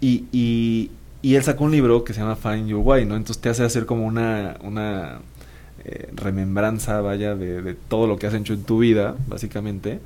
[0.02, 3.16] Y, y, y, él sacó un libro que se llama Find Your Why, ¿no?
[3.16, 5.20] Entonces te hace hacer como una, una
[5.84, 10.00] eh, remembranza, vaya, de, de, todo lo que has hecho en tu vida, básicamente,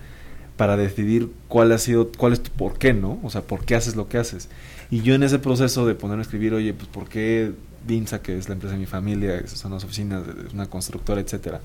[0.64, 3.20] para decidir cuál ha sido, cuál es tu por qué, ¿no?
[3.22, 4.48] O sea, por qué haces lo que haces.
[4.90, 7.52] Y yo en ese proceso de ponerme a escribir, oye, pues por qué
[7.86, 11.60] DIMSA, que es la empresa de mi familia, son las oficinas, es una constructora, etcétera,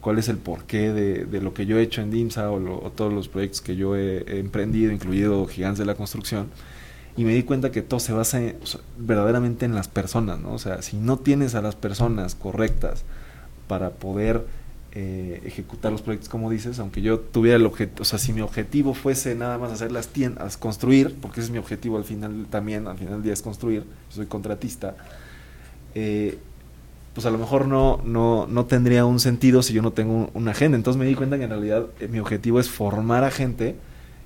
[0.00, 3.12] cuál es el porqué de, de lo que yo he hecho en DIMSA o, todos
[3.12, 6.48] los proyectos que yo he, he, emprendido, incluido Gigantes de la Construcción,
[7.16, 8.40] y me di cuenta que todo se basa
[8.98, 10.54] verdaderamente en las personas, ¿no?
[10.54, 13.04] O sea, si no tienes a las personas correctas
[13.68, 14.44] para poder
[14.92, 18.40] eh, ejecutar los proyectos como dices, aunque yo tuviera el objetivo, o sea, si mi
[18.40, 22.46] objetivo fuese nada más hacer las tiendas, construir, porque ese es mi objetivo al final
[22.50, 24.96] también, al final del día es construir, soy contratista,
[25.94, 26.38] eh,
[27.14, 30.52] pues a lo mejor no, no, no tendría un sentido si yo no tengo una
[30.52, 30.76] agenda.
[30.76, 33.76] Entonces me di cuenta que en realidad eh, mi objetivo es formar a gente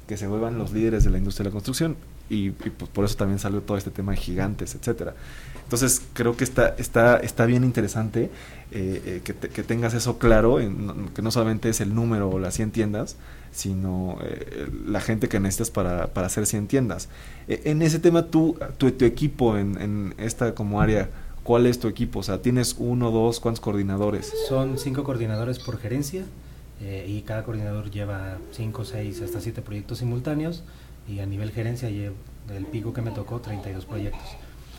[0.06, 1.96] que se vuelvan los líderes de la industria de la construcción
[2.28, 5.14] y, pues por eso también salió todo este tema de gigantes, etcétera.
[5.62, 8.30] Entonces creo que está, está, está bien interesante
[8.74, 12.38] eh, eh, que, que, tengas eso claro, en, que no solamente es el número o
[12.38, 13.16] las 100 tiendas,
[13.52, 17.08] sino eh, la gente que necesitas para, para hacer 100 tiendas.
[17.46, 21.08] en ese tema, tú, tu, tu equipo en, en, esta como área,
[21.44, 22.20] ¿Cuál es tu equipo?
[22.20, 24.32] O sea, ¿tienes uno, dos, cuántos coordinadores?
[24.48, 26.24] Son cinco coordinadores por gerencia
[26.80, 30.64] eh, y cada coordinador lleva cinco, seis, hasta siete proyectos simultáneos
[31.06, 32.16] y a nivel gerencia llevo
[32.48, 34.22] el pico que me tocó 32 proyectos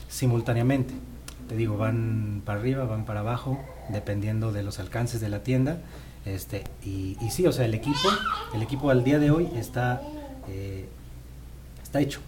[0.09, 0.95] simultáneamente.
[1.47, 5.79] Te digo, van para arriba, van para abajo, dependiendo de los alcances de la tienda.
[6.25, 8.09] Este, y, y sí, o sea, el equipo,
[8.53, 10.01] el equipo al día de hoy está,
[10.49, 10.87] eh,
[11.83, 12.19] está hecho.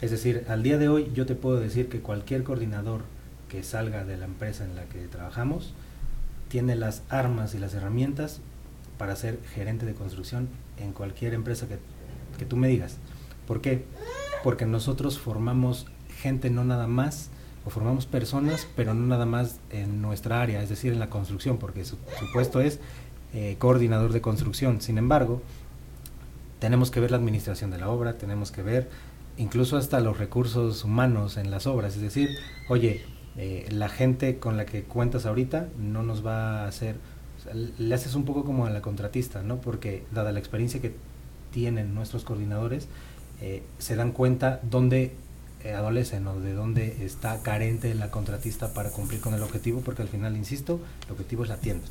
[0.00, 3.02] Es decir, al día de hoy yo te puedo decir que cualquier coordinador
[3.48, 5.74] que salga de la empresa en la que trabajamos
[6.48, 8.40] tiene las armas y las herramientas
[8.96, 10.48] para ser gerente de construcción
[10.78, 11.78] en cualquier empresa que,
[12.38, 12.96] que tú me digas.
[13.46, 13.84] ¿Por qué?
[14.42, 15.86] Porque nosotros formamos
[16.20, 17.30] gente no nada más,
[17.64, 21.58] o formamos personas, pero no nada más en nuestra área, es decir, en la construcción,
[21.58, 21.96] porque su,
[22.32, 22.80] puesto es
[23.34, 24.80] eh, coordinador de construcción.
[24.80, 25.42] Sin embargo,
[26.58, 28.88] tenemos que ver la administración de la obra, tenemos que ver
[29.36, 32.28] incluso hasta los recursos humanos en las obras, es decir,
[32.68, 33.04] oye,
[33.36, 36.96] eh, la gente con la que cuentas ahorita no nos va a hacer,
[37.78, 39.60] le haces un poco como a la contratista, ¿no?
[39.60, 40.94] Porque dada la experiencia que
[41.52, 42.88] tienen nuestros coordinadores,
[43.40, 45.14] eh, se dan cuenta dónde
[45.64, 50.02] eh, adolecen o de dónde está carente la contratista para cumplir con el objetivo, porque
[50.02, 51.86] al final, insisto, el objetivo es la tienda.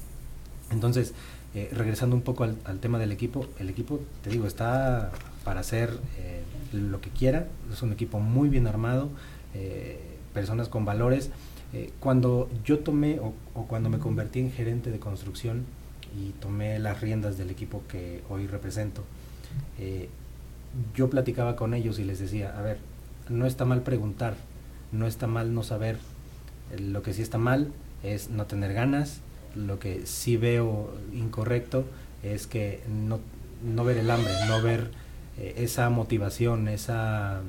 [0.72, 1.14] Entonces,
[1.56, 5.12] eh, regresando un poco al, al, tema del equipo, el equipo, te digo, está
[5.44, 9.10] para hacer eh, lo que quiera, es un equipo muy bien armado,
[9.56, 10.00] eh,
[10.34, 11.32] personas con valores.
[11.74, 15.66] Eh, cuando yo tomé o, o, cuando me convertí en gerente de construcción
[16.18, 19.04] y tomé las riendas del equipo que hoy represento,
[19.80, 20.10] eh,
[20.96, 22.80] yo platicaba con ellos y les decía, a ver,
[23.30, 24.36] no está mal preguntar,
[24.92, 25.98] no está mal no saber,
[26.78, 27.72] lo que sí está mal
[28.04, 29.22] es no tener ganas,
[29.56, 31.86] lo que sí veo incorrecto
[32.24, 33.20] es que no,
[33.64, 34.92] no ver el hambre, no ver
[35.38, 37.42] eh, esa motivación, esa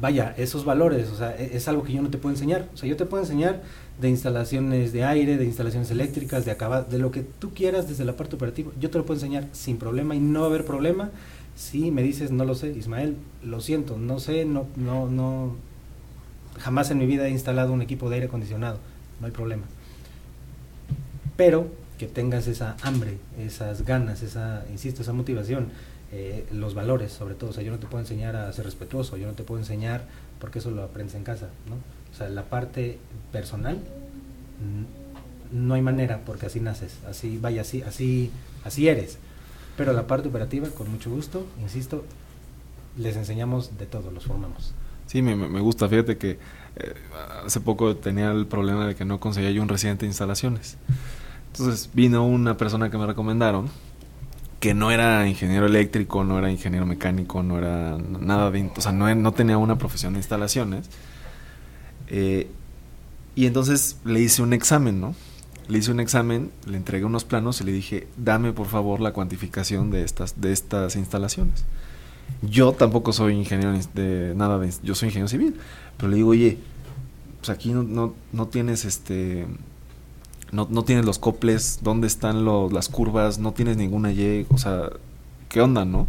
[0.00, 2.68] vaya, esos valores, o sea, es, es, algo que yo no te puedo enseñar.
[2.74, 3.62] O sea, yo te puedo enseñar
[4.00, 8.04] de instalaciones de aire, de instalaciones eléctricas, de acabar, de lo que tú quieras desde
[8.04, 8.72] la parte operativa.
[8.80, 11.10] Yo te lo puedo enseñar sin problema y no haber problema
[11.56, 15.56] si me dices no lo sé, Ismael, lo siento, no sé, no no no
[16.58, 18.78] jamás en mi vida he instalado un equipo de aire acondicionado,
[19.20, 19.64] no hay problema
[21.36, 21.66] pero
[21.98, 25.68] que tengas esa hambre, esas ganas, esa, insisto, esa motivación,
[26.12, 29.16] eh, los valores sobre todo, o sea, yo no te puedo enseñar a ser respetuoso,
[29.16, 30.04] yo no te puedo enseñar,
[30.38, 31.76] porque eso lo aprendes en casa, ¿no?
[32.12, 32.98] O sea, la parte
[33.30, 33.78] personal,
[35.52, 38.30] no hay manera, porque así naces, así, vaya, así, así,
[38.64, 39.18] así eres,
[39.76, 42.04] pero la parte operativa, con mucho gusto, insisto,
[42.96, 44.74] les enseñamos de todo, los formamos.
[45.06, 46.38] Sí, me, me gusta, fíjate que
[46.76, 46.94] eh,
[47.44, 50.76] hace poco tenía el problema de que no conseguía yo un residente de instalaciones.
[51.48, 53.68] Entonces vino una persona que me recomendaron,
[54.58, 58.70] que no era ingeniero eléctrico, no era ingeniero mecánico, no era nada de...
[58.74, 60.88] O sea, no, no tenía una profesión de instalaciones.
[62.08, 62.48] Eh,
[63.34, 65.14] y entonces le hice un examen, ¿no?
[65.68, 69.12] Le hice un examen, le entregué unos planos y le dije, dame por favor la
[69.12, 71.64] cuantificación de estas, de estas instalaciones.
[72.42, 74.60] Yo tampoco soy ingeniero de nada.
[74.82, 75.56] Yo soy ingeniero civil.
[75.96, 76.58] Pero le digo, oye,
[77.38, 79.46] pues aquí no, no, no tienes este
[80.52, 84.58] no, no tienes los coples, dónde están los, las curvas, no tienes ninguna Y, o
[84.58, 84.90] sea,
[85.48, 86.06] ¿qué onda, no?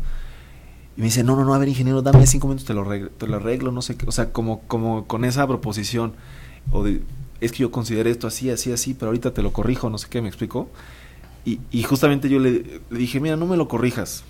[0.96, 3.10] Y me dice, no, no, no, a ver, ingeniero, dame cinco minutos, te lo arreglo,
[3.10, 6.14] te lo arreglo no sé qué, o sea, como, como con esa proposición,
[6.72, 7.02] o de,
[7.44, 10.08] es que yo consideré esto así, así, así, pero ahorita te lo corrijo, no sé
[10.10, 10.70] qué, me explicó.
[11.46, 14.24] Y, justamente yo le, dije, mira, no me lo corrijas.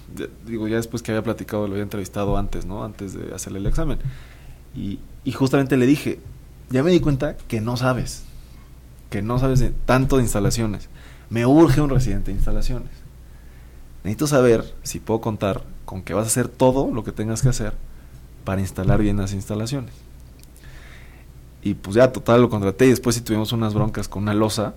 [0.47, 2.83] Digo, ya después que había platicado, lo había entrevistado antes, ¿no?
[2.83, 3.99] Antes de hacerle el examen.
[4.75, 6.19] Y, y justamente le dije,
[6.71, 8.23] ya me di cuenta que no sabes
[9.13, 10.89] que no sabes de, tanto de instalaciones.
[11.29, 12.89] Me urge un residente de instalaciones.
[14.03, 17.49] Necesito saber si puedo contar con que vas a hacer todo lo que tengas que
[17.49, 17.75] hacer
[18.43, 19.93] para instalar bien las instalaciones.
[21.63, 24.73] Y pues ya total lo contraté y después sí tuvimos unas broncas con una losa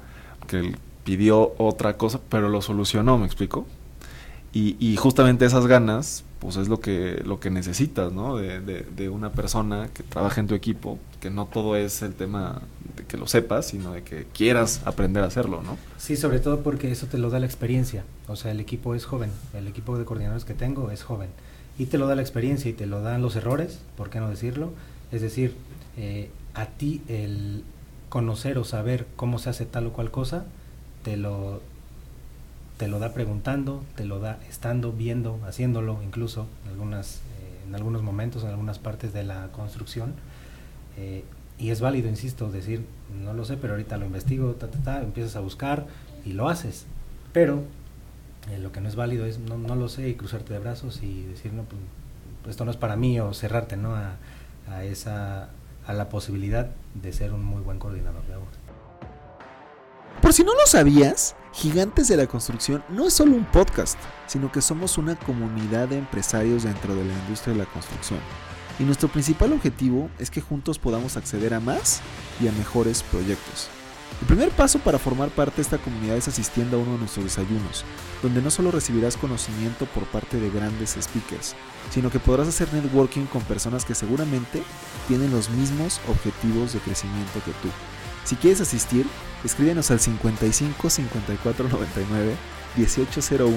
[0.47, 3.67] que él pidió otra cosa, pero lo solucionó, me explico.
[4.53, 8.37] Y, y, justamente esas ganas, pues es lo que, lo que necesitas, ¿no?
[8.37, 12.15] De, de, de, una persona que trabaje en tu equipo, que no todo es el
[12.15, 12.63] tema
[12.97, 15.77] de que lo sepas, sino de que quieras aprender a hacerlo, ¿no?
[15.99, 18.05] Sí, sobre todo porque eso te lo da la experiencia.
[18.29, 21.29] O sea, el equipo es joven, el equipo de coordinadores que tengo es joven.
[21.79, 24.31] Y te lo da la experiencia y te lo dan los errores, ¿por qué no
[24.31, 24.73] decirlo?
[25.13, 25.55] Es decir,
[25.99, 27.63] eh, a ti el
[28.09, 30.45] conocer o saber cómo se hace tal o cual cosa,
[31.05, 31.61] te lo
[32.77, 37.75] te lo da preguntando, te lo da estando, viendo, haciéndolo, incluso en, algunas, eh, en
[37.75, 40.15] algunos momentos, en algunas partes de la construcción.
[40.99, 41.25] Eh,
[41.59, 42.85] y es válido, insisto, decir,
[43.25, 45.87] no lo sé, pero ahorita lo investigo, ta, ta, ta, empiezas a buscar
[46.27, 46.85] y lo haces.
[47.33, 47.63] Pero
[48.51, 51.03] eh, lo que no es válido es no, no, lo sé y cruzarte de brazos
[51.03, 51.81] y decir, no, pues
[52.51, 53.95] esto no es para mí o cerrarte ¿no?
[53.95, 54.17] a,
[54.69, 55.49] a, esa,
[55.87, 58.49] a la posibilidad de ser un muy buen coordinador de obra.
[60.21, 64.51] Por si no lo sabías, Gigantes de la Construcción no es solo un podcast, sino
[64.51, 68.21] que somos una comunidad de empresarios dentro de la industria de la construcción.
[68.79, 72.01] Y nuestro principal objetivo es que juntos podamos acceder a más
[72.41, 73.71] y a mejores proyectos.
[74.21, 77.25] El primer paso para formar parte de esta comunidad es asistiendo a uno de nuestros
[77.25, 77.85] desayunos,
[78.23, 81.55] donde no solo recibirás conocimiento por parte de grandes speakers,
[81.91, 84.63] sino que podrás hacer networking con personas que seguramente
[85.07, 87.69] tienen los mismos objetivos de crecimiento que tú.
[88.25, 89.07] Si quieres asistir,
[89.45, 92.35] escríbenos al 55 54 99
[92.77, 93.55] 1801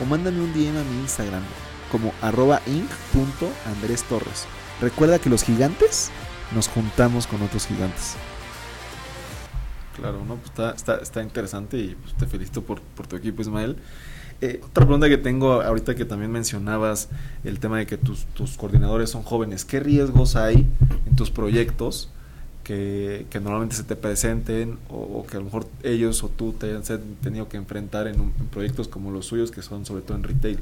[0.00, 1.42] o mándame un DM a mi Instagram
[1.90, 4.46] como arroba inc.andrestorres.
[4.80, 6.10] Recuerda que los gigantes
[6.52, 8.16] nos juntamos con otros gigantes.
[9.96, 10.36] Claro, ¿no?
[10.36, 13.76] Pues está, está, está interesante y pues, te felicito por, por tu equipo, Ismael.
[14.40, 17.08] Eh, otra pregunta que tengo ahorita que también mencionabas
[17.44, 19.64] el tema de que tus, tus coordinadores son jóvenes.
[19.64, 20.66] ¿Qué riesgos hay
[21.06, 22.10] en tus proyectos
[22.64, 26.66] que, que normalmente se te presenten o, que a lo mejor ellos o tú te
[26.66, 26.82] hayan
[27.22, 30.58] tenido que enfrentar en, un, proyectos como los suyos que son sobre todo en retail?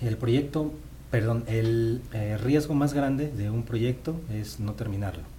[0.00, 0.72] El proyecto,
[1.10, 5.37] perdón, el eh, riesgo más grande de un proyecto es no terminarlo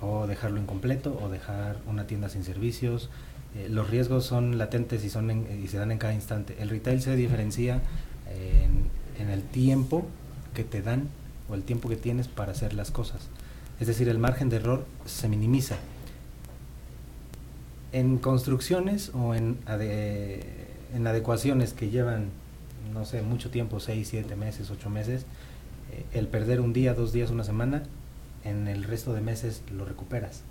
[0.00, 3.10] o dejarlo incompleto o dejar una tienda sin servicios.
[3.56, 6.56] Eh, los riesgos son latentes y, son en, y se dan en cada instante.
[6.60, 7.82] El retail se diferencia
[8.28, 10.06] en, el tiempo
[10.54, 11.08] que te dan
[11.48, 13.28] o el tiempo que tienes para hacer las cosas.
[13.80, 15.76] Es decir, el margen de error se minimiza.
[17.92, 22.30] En construcciones o en, ade en adecuaciones que llevan,
[22.92, 25.26] no sé, mucho tiempo, 6, 7 meses, 8 meses,
[25.92, 27.82] eh, el perder un día, dos días, una semana,
[28.44, 30.42] en el resto de meses lo recuperas.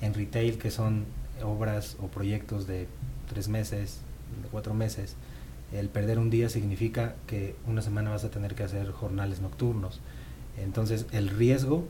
[0.00, 1.04] En retail, que son
[1.42, 2.86] obras o proyectos de
[3.28, 4.00] tres meses,
[4.42, 5.16] de cuatro meses,
[5.72, 10.00] el perder un día significa que una semana vas a tener que hacer jornales nocturnos.
[10.58, 11.84] Entonces el riesgo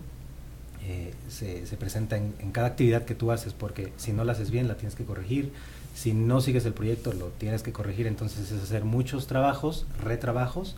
[0.82, 4.32] eh, se, se, presenta en, en, cada actividad que tú haces, porque si no la
[4.32, 5.52] haces bien la tienes que corregir,
[5.94, 10.76] si no sigues el proyecto lo tienes que corregir, entonces es hacer muchos trabajos, retrabajos,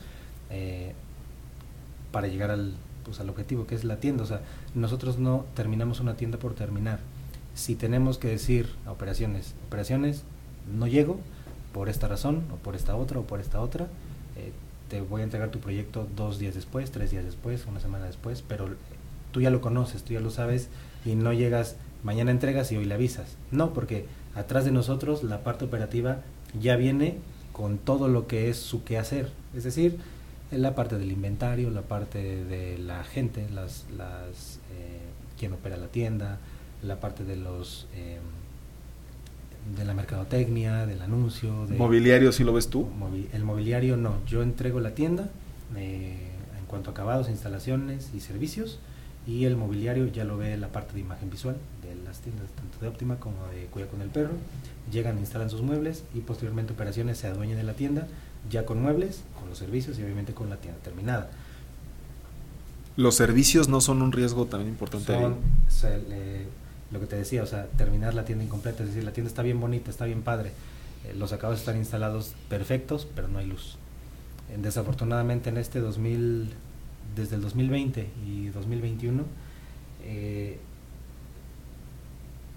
[0.50, 0.94] eh,
[2.10, 4.24] para llegar al, pues, al objetivo que es la tienda.
[4.24, 4.42] O sea,
[4.74, 7.00] nosotros no terminamos una tienda por terminar.
[7.54, 10.22] Si tenemos que decir a operaciones, operaciones,
[10.76, 11.18] no llego
[11.72, 13.86] por esta razón, o por esta otra, o por esta otra,
[14.36, 14.52] eh,
[14.88, 18.42] te voy a entregar tu proyecto dos días después, tres días después, una semana después,
[18.46, 18.68] pero
[19.32, 20.68] tú ya lo conoces, tú ya lo sabes
[21.04, 23.36] y no llegas, mañana entregas y hoy le avisas.
[23.50, 26.18] No, porque atrás de nosotros la parte operativa
[26.60, 27.16] ya viene
[27.52, 29.30] con todo lo que es su quehacer.
[29.56, 29.98] Es decir,
[30.52, 35.00] la parte del inventario, la parte de la gente, las, las eh,
[35.38, 36.38] quien opera la tienda,
[36.82, 38.18] la parte de los eh,
[39.76, 41.66] de la mercadotecnia, del anuncio.
[41.66, 42.84] De, ¿Mobiliario si lo ves tú?
[42.84, 45.30] Movi el mobiliario no, yo entrego la tienda
[45.76, 48.80] eh, en cuanto a acabados, instalaciones y servicios
[49.26, 52.78] y el mobiliario ya lo ve la parte de imagen visual de las tiendas, tanto
[52.80, 54.34] de óptima como de Cuida con el Perro.
[54.92, 58.06] Llegan, instalan sus muebles y posteriormente operaciones se adueñan de la tienda
[58.50, 61.30] ya con muebles, con los servicios y obviamente con la tienda terminada.
[62.96, 65.18] ¿Los servicios no son un riesgo también importante?
[65.18, 65.36] Son,
[65.68, 66.46] se, eh,
[66.90, 69.42] lo que te decía, o sea, terminar la tienda incompleta, es decir, la tienda está
[69.42, 70.52] bien bonita, está bien padre,
[71.04, 73.76] eh, los acabados están instalados perfectos, pero no hay luz.
[74.50, 76.50] Eh, desafortunadamente en este 2000,
[77.16, 79.24] desde el 2020 y 2021,
[80.04, 80.58] eh,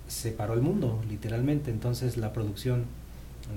[0.08, 2.86] se paró el mundo, literalmente, entonces la producción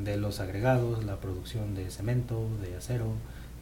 [0.05, 3.13] de los agregados, la producción de cemento, de acero,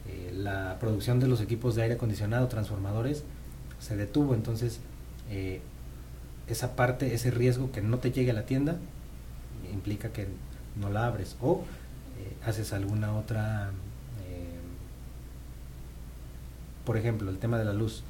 [0.07, 3.23] eh, la producción de los equipos de aire acondicionado, transformadores,
[3.79, 4.33] se detuvo.
[4.33, 4.79] Entonces,
[5.29, 5.61] eh,
[6.47, 8.77] esa parte, ese riesgo que no te llegue a la tienda,
[9.71, 10.27] implica que
[10.79, 11.63] no la abres o
[12.19, 13.71] eh, haces alguna otra,
[16.85, 18.03] por ejemplo, el tema de la luz.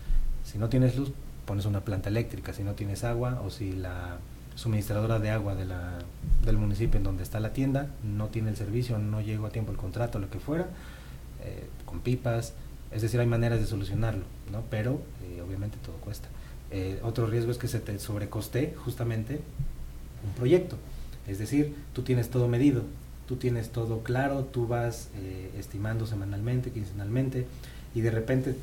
[0.43, 1.11] Si no tienes luz,
[1.47, 2.53] pones una planta eléctrica.
[2.53, 4.19] Si no tienes agua o si la
[4.57, 5.99] suministradora de agua de la,
[6.43, 9.71] del municipio en donde está la tienda, no tiene el servicio, no llegó a tiempo
[9.71, 10.65] el contrato, lo que fuera,
[11.45, 12.53] eh, con pipas,
[12.91, 14.63] es decir, hay maneras de solucionarlo, ¿no?
[14.71, 16.27] pero eh, obviamente todo cuesta.
[16.71, 19.41] Eh, otro riesgo es que se te sobrecoste justamente
[20.25, 20.75] un proyecto,
[21.27, 22.81] es decir, tú tienes todo medido,
[23.27, 25.09] tú tienes todo claro, tú vas
[25.57, 27.45] estimando semanalmente, quincenalmente,
[27.93, 28.55] y de repente,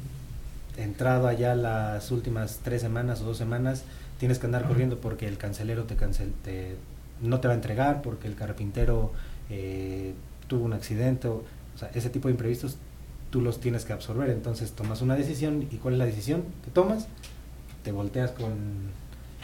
[0.77, 3.85] entrado allá las últimas tres semanas o dos semanas,
[4.25, 6.77] tienes que andar corriendo porque el cancelero te, cancel, te
[7.21, 9.13] no te va a entregar, porque el carpintero
[9.51, 10.15] eh,
[10.49, 11.43] tuvo un accidente, o,
[11.75, 12.79] o, sea, ese tipo de imprevistos
[13.29, 16.71] tú los tienes que absorber, entonces tomas una decisión y ¿cuál es la decisión que
[16.71, 17.07] tomas?
[17.83, 18.55] Te volteas con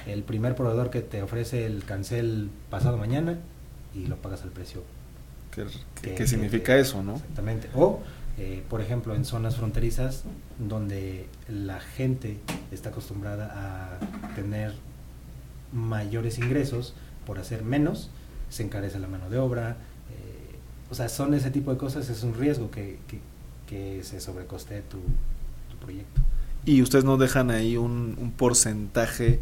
[0.06, 3.36] el primer proveedor que te ofrece el cancel pasado mañana
[3.94, 4.82] y lo pagas al precio.
[5.50, 5.66] ¿Qué,
[6.00, 7.16] qué, ¿qué significa que, eso, no?
[7.16, 7.68] Exactamente.
[7.74, 8.00] O
[8.38, 10.24] eh, por ejemplo, en zonas fronterizas
[10.58, 12.38] donde la gente
[12.70, 14.74] está acostumbrada a tener
[15.72, 16.94] mayores ingresos
[17.26, 18.10] por hacer menos,
[18.48, 19.70] se encarece la mano de obra,
[20.10, 20.56] eh,
[20.90, 22.98] o sea, son ese tipo de cosas, es un riesgo que,
[23.66, 24.98] que, se sobrecoste tu,
[25.70, 26.20] tu, proyecto.
[26.64, 29.38] ¿Y ustedes no dejan ahí un, un porcentaje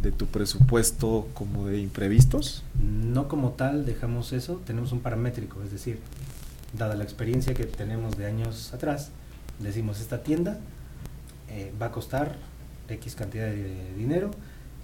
[0.00, 2.62] de tu presupuesto como de imprevistos?
[2.80, 5.98] No como tal dejamos eso, tenemos un paramétrico, es decir,
[6.76, 9.10] dada la experiencia que tenemos de años atrás,
[9.58, 10.58] decimos esta tienda
[11.48, 12.34] eh, va a costar
[12.88, 14.30] X cantidad de dinero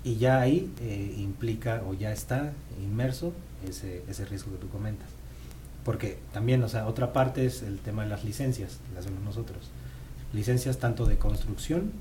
[0.05, 3.33] y ya ahí eh, implica o ya está inmerso
[3.69, 5.09] ese, ese riesgo que tú comentas.
[5.85, 9.71] Porque también, o sea, otra parte es el tema de las licencias, las vemos nosotros.
[10.33, 11.93] Licencias tanto de construcción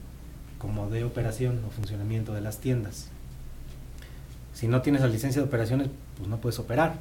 [0.59, 3.07] como de operación o funcionamiento de las tiendas.
[4.53, 6.95] Si no tienes la licencia de operaciones, pues no puedes operar.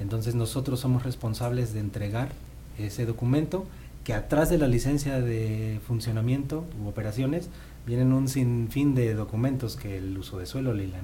[0.00, 2.30] Entonces nosotros somos responsables de entregar
[2.78, 3.66] ese documento
[4.04, 7.48] que atrás de la licencia de funcionamiento u operaciones
[7.86, 10.94] vienen un sinfín de documentos que el uso de suelo, el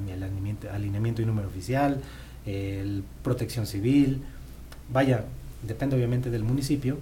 [0.72, 2.01] alineamiento, y número oficial,
[2.47, 4.22] el protección civil,
[4.92, 5.24] vaya,
[5.66, 6.99] depende obviamente del municipio,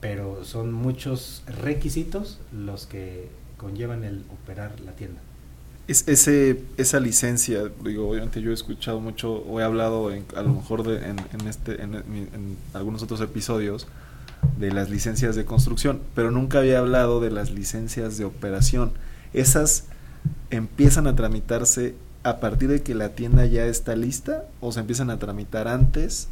[0.00, 5.20] pero son muchos requisitos los que conllevan el operar la tienda.
[5.88, 10.48] Es, ese, esa licencia, digo, obviamente yo he escuchado mucho o he hablado a lo
[10.48, 13.86] mejor de, en, este, en, en, algunos otros episodios
[14.58, 18.92] de las licencias de construcción, pero nunca había hablado de las licencias de operación.
[19.32, 19.84] Esas
[20.50, 25.10] empiezan a tramitarse a partir de que la tienda ya está lista o se empiezan
[25.10, 26.28] a tramitar antes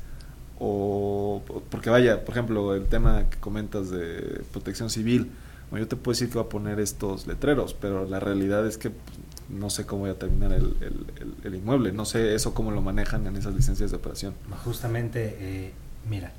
[0.58, 5.30] o porque vaya, por ejemplo, el tema que comentas de protección civil,
[5.72, 8.90] yo te puedo decir que voy a poner estos letreros, pero la realidad es que
[8.90, 9.18] pues,
[9.48, 10.76] no sé cómo voy a terminar el,
[11.44, 14.34] el, inmueble, no sé eso cómo lo manejan en esas licencias de operación.
[14.64, 15.72] Justamente, eh,
[16.08, 16.32] mira,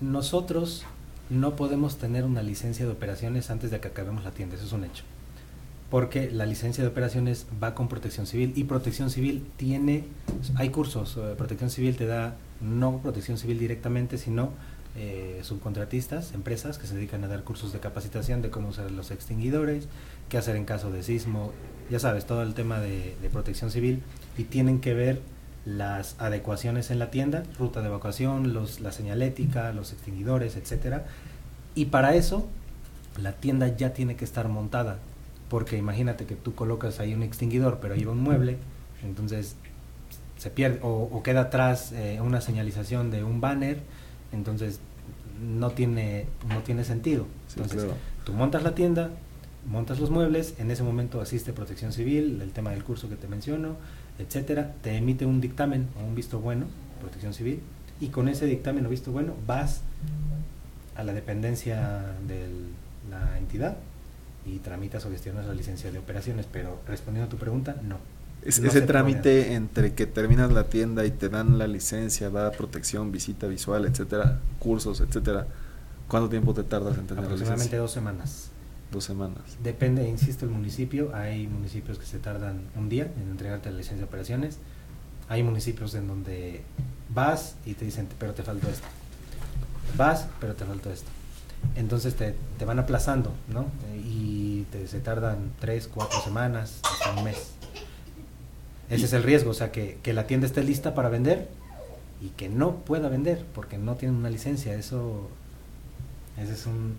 [0.00, 0.84] nosotros
[1.30, 4.72] no podemos tener una licencia de operaciones antes de que acabemos la tienda, eso es
[4.72, 5.04] un hecho.
[5.90, 10.04] Porque la licencia de operaciones va con protección civil y protección civil tiene,
[10.56, 14.50] hay cursos, eh, protección civil te da no protección civil directamente, sino
[14.98, 19.10] eh, subcontratistas, empresas que se dedican a dar cursos de capacitación de cómo usar los
[19.10, 19.88] extinguidores,
[20.28, 21.52] qué hacer en caso de sismo,
[21.90, 24.02] ya sabes, todo el tema de, protección civil
[24.36, 25.20] y tienen que ver
[25.64, 31.06] las adecuaciones en la tienda, ruta de evacuación, los, la señalética, los extinguidores, etcétera.
[31.74, 32.46] Y para eso
[33.20, 34.98] la tienda ya tiene que estar montada,
[35.48, 38.58] porque imagínate que tú colocas ahí un extinguidor, pero lleva un mueble,
[39.04, 39.56] entonces
[40.38, 43.80] se pierde o, queda atrás eh, una señalización de un banner,
[44.32, 44.80] entonces
[45.40, 47.26] no tiene no tiene sentido.
[47.56, 47.86] Entonces,
[48.24, 49.10] tú montas la tienda,
[49.66, 53.28] montas los muebles, en ese momento asiste Protección Civil, el tema del curso que te
[53.28, 53.76] menciono,
[54.18, 56.66] etcétera, te emite un dictamen o un visto bueno,
[57.00, 57.60] Protección Civil,
[58.00, 59.80] y con ese dictamen o visto bueno vas
[60.94, 62.46] a la dependencia de
[63.10, 63.76] la entidad
[64.46, 67.98] y tramitas o gestionas la licencia de operaciones, pero respondiendo a tu pregunta, no.
[68.44, 73.48] ese trámite entre que terminas la tienda y te dan la licencia, da protección, visita
[73.48, 75.46] visual, etcétera, cursos, etcétera,
[76.06, 78.50] ¿cuánto tiempo te tardas en tener Aproximadamente dos semanas
[79.04, 79.56] semanas.
[79.62, 81.14] Depende, insisto, el municipio.
[81.14, 84.58] Hay municipios que se tardan un día en entregarte la licencia de operaciones.
[85.28, 86.62] Hay municipios en donde
[87.12, 88.86] vas y te dicen, pero te faltó esto.
[89.96, 91.08] Vas, pero te faltó esto.
[91.74, 93.66] Entonces te, te van aplazando, ¿no?
[93.94, 97.52] Y te, se tardan tres, cuatro semanas, hasta un mes.
[98.88, 101.48] Ese es el riesgo, o sea, que, que la tienda esté lista para vender
[102.20, 104.74] y que no pueda vender porque no tiene una licencia.
[104.74, 105.28] Eso
[106.36, 106.94] ese es un,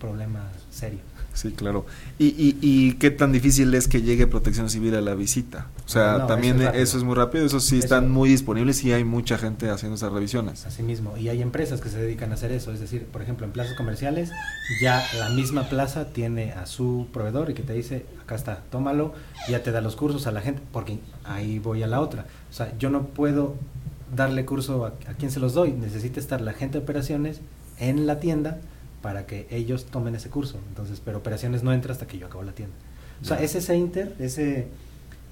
[0.00, 0.98] problema serio.
[1.32, 1.86] Sí, claro.
[2.18, 5.68] ¿Y, y, y qué tan difícil es que llegue protección civil a la visita?
[5.86, 9.38] O sea, también eso es, muy rápido, eso sí están muy disponibles y hay mucha
[9.38, 10.66] gente haciendo esas revisiones.
[10.66, 13.46] Así mismo, y hay empresas que se dedican a hacer eso, es decir, por ejemplo,
[13.46, 14.30] en plazas comerciales,
[14.82, 19.14] ya la misma plaza tiene a su proveedor y que te dice, acá está, tómalo,
[19.48, 22.26] ya te da los cursos a la gente, porque ahí voy a la otra.
[22.50, 23.54] O sea, yo no puedo
[24.14, 27.40] darle curso a, a quien se los doy, necesita estar la gente de operaciones
[27.78, 28.58] en la tienda
[29.02, 30.58] para que ellos tomen ese curso.
[30.68, 32.74] Entonces, pero operaciones no entra hasta que yo acabo la tienda.
[33.22, 34.66] O sea, es ese inter, ese,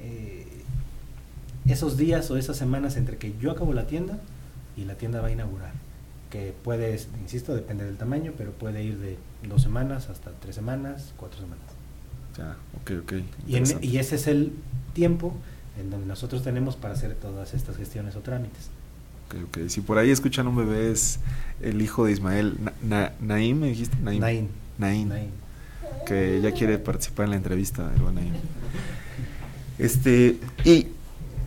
[0.00, 0.46] eh,
[1.66, 4.18] esos días o esas semanas entre que yo acabo la tienda
[4.76, 5.72] y la tienda va a inaugurar.
[6.30, 9.18] Que puede, insisto, depende del tamaño, pero puede ir de
[9.48, 11.64] dos semanas hasta tres semanas, cuatro semanas.
[12.36, 13.12] Ya, ok, ok.
[13.46, 14.52] Y, y ese es el
[14.94, 15.34] tiempo
[15.78, 18.70] en donde nosotros tenemos para hacer todas estas gestiones o trámites.
[19.68, 21.20] Si por ahí escuchan un bebé es
[21.60, 22.56] el hijo de Ismael.
[23.20, 23.96] Naim, ¿me dijiste?
[24.02, 24.48] Naim.
[24.78, 25.10] Naim.
[26.06, 28.34] Que ya quiere participar en la entrevista, el Naim.
[29.78, 30.88] Este, y,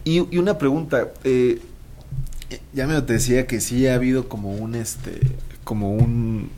[0.04, 1.12] y, una pregunta.
[1.24, 1.62] Eh,
[2.74, 5.20] ya me te decía que sí ha habido como un, este,
[5.64, 6.50] como un,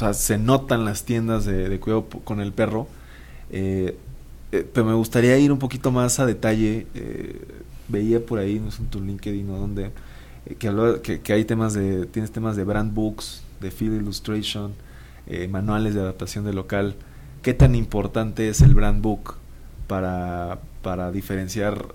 [0.00, 2.88] sea, se notan las tiendas de, cuidado con el perro.
[3.50, 3.96] Eh,
[4.52, 6.86] eh, pero me gustaría ir un poquito más a detalle.
[6.94, 7.40] Eh,
[7.88, 9.90] veía por ahí, no sé, en tu LinkedIn o donde,
[10.58, 14.74] que, que, hay temas de, tienes temas de brand books, de field illustration,
[15.48, 16.96] manuales de adaptación de local.
[17.42, 19.36] ¿Qué tan importante es el brand book
[19.86, 21.94] para, para diferenciar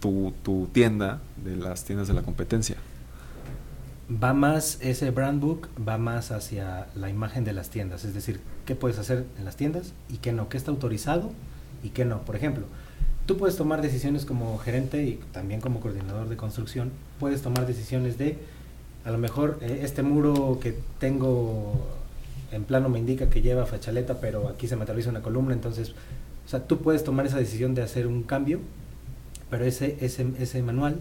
[0.00, 2.76] tu, tu tienda de las tiendas de la competencia?
[4.10, 8.40] va más, ese brand book va más hacia la imagen de las tiendas, es decir,
[8.66, 11.30] qué puedes hacer en las tiendas y qué no, qué está autorizado
[11.82, 12.22] y qué no.
[12.22, 12.66] Por ejemplo,
[13.26, 18.18] tú puedes tomar decisiones como gerente y también como coordinador de construcción, puedes tomar decisiones
[18.18, 18.38] de,
[19.04, 21.72] a lo mejor eh, este muro que tengo
[22.52, 25.94] en plano me indica que lleva fachaleta, pero aquí se me atraviesa una columna, entonces,
[26.46, 28.60] o sea, tú puedes tomar esa decisión de hacer un cambio,
[29.50, 31.00] pero ese, ese, ese manual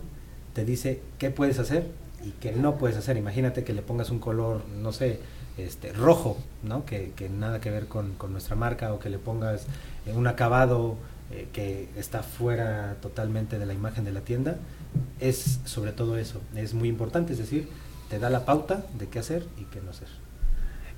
[0.54, 1.88] te dice qué puedes hacer
[2.26, 3.18] y que no puedes hacer.
[3.18, 5.20] Imagínate que le pongas un color, no sé,
[5.58, 6.86] este, rojo, ¿no?
[6.86, 9.66] Que, que nada que ver con, con, nuestra marca o que le pongas
[10.06, 10.96] eh, un acabado
[11.32, 14.58] eh, que está fuera totalmente de la imagen de la tienda.
[15.20, 17.68] Es sobre todo eso, es muy importante, es decir,
[18.10, 20.08] te da la pauta de qué hacer y qué no hacer.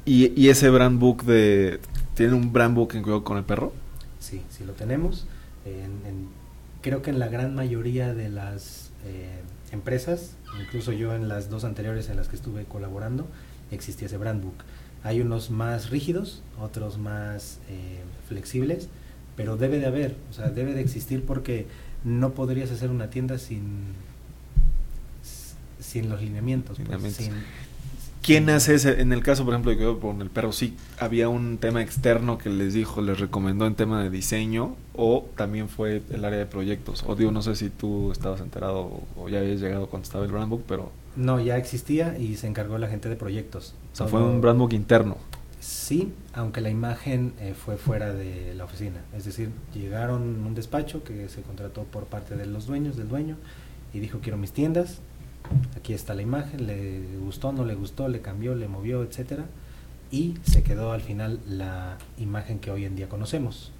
[0.05, 1.79] ¿Y, y ese brand book de...
[2.13, 3.73] ¿Tiene un brand book en juego con el perro?
[4.19, 5.27] Sí, sí lo tenemos.
[5.65, 6.27] En,
[6.81, 9.41] creo que en la gran mayoría de las eh,
[9.71, 13.27] empresas, incluso yo en las dos anteriores en las que estuve colaborando,
[13.71, 14.55] existía ese brand book.
[15.03, 18.89] Hay unos más rígidos, otros más eh, flexibles,
[19.35, 21.67] pero debe de haber, o sea, debe de existir porque
[22.05, 23.63] no podrías hacer una tienda sin,
[25.79, 26.77] sin los lineamientos.
[26.79, 27.33] Pues, sin,
[28.21, 29.01] ¿Quién hace ese?
[29.01, 32.39] En el caso, por ejemplo, de que con el perro, sí había un tema externo
[32.39, 36.47] que les dijo, les recomendó en tema de diseño, o también fue el área de
[36.47, 37.03] proyectos.
[37.05, 40.31] O digo, no sé si tú estabas enterado o, ya habías llegado cuando estaba el
[40.31, 40.91] brandbook, pero.
[41.15, 43.75] No, ya existía y se encargó la gente de proyectos.
[43.93, 45.17] O sea, fue un brandbook interno.
[45.65, 49.01] Sí, aunque la imagen eh, fue fuera de la oficina.
[49.17, 53.35] Es decir, llegaron un despacho que se contrató por parte de los dueños, del dueño,
[53.91, 54.99] y dijo: Quiero mis tiendas,
[55.75, 59.45] aquí está la imagen, le gustó, no le gustó, le cambió, le movió, etcétera,
[60.11, 63.71] y se quedó al final la imagen que hoy en día conocemos.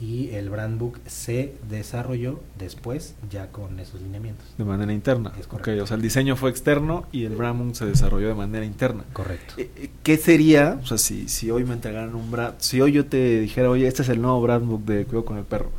[0.00, 4.46] Y el brand book se desarrolló después ya con esos lineamientos.
[4.56, 5.32] De manera interna.
[5.38, 5.84] Es correcto.
[5.84, 9.04] o sea, el diseño fue externo y el brand book se desarrolló de manera interna.
[9.12, 9.54] Correcto.
[9.58, 12.92] Eh, eh, ¿Qué sería, o sea, si, si hoy me entregaran un brand, si hoy
[12.92, 15.70] yo te dijera, oye, este es el nuevo brand book de Cuidado con el Perro,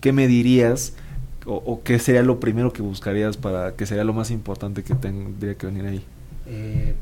[0.00, 0.94] ¿qué me dirías?
[1.46, 5.54] o, qué sería lo primero que buscarías para que sería lo más importante que tendría
[5.54, 6.04] que venir ahí?
[6.46, 6.94] Eh,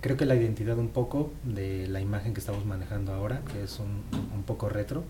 [0.00, 3.78] creo que la identidad un poco de la imagen que estamos manejando ahora, que es
[3.78, 4.02] un,
[4.34, 5.04] un poco retro,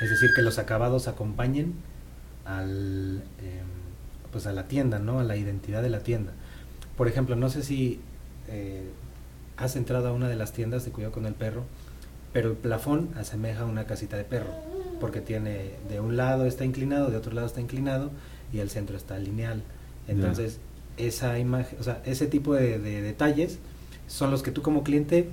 [0.00, 1.74] es decir, que los acabados acompañen
[2.44, 3.66] al, em,
[4.30, 5.20] pues a la tienda, ¿no?
[5.20, 6.32] A la identidad de la tienda.
[6.96, 8.00] Por ejemplo, no sé si
[8.48, 8.90] eh,
[9.56, 11.64] has entrado a una de las tiendas de cuidado con el perro,
[12.32, 14.72] pero el plafón asemeja a una casita de perro
[15.02, 18.12] porque tiene de un lado está inclinado, de otro lado está inclinado
[18.52, 19.64] y el centro está lineal.
[20.06, 20.60] Entonces,
[20.96, 23.58] esa imagen, o sea, ese tipo de, detalles
[24.06, 25.28] son los que tú como cliente,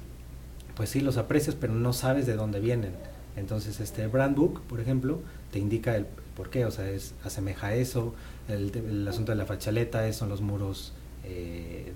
[0.76, 2.94] pues sí los aprecias, pero no sabes de dónde vienen.
[3.36, 5.20] Entonces, este brand book, por ejemplo,
[5.52, 6.06] te indica el
[6.36, 8.14] por qué, o sea, es asemeja eso,
[8.48, 10.94] el, asunto de la fachaleta, son los muros
[11.26, 11.94] eh,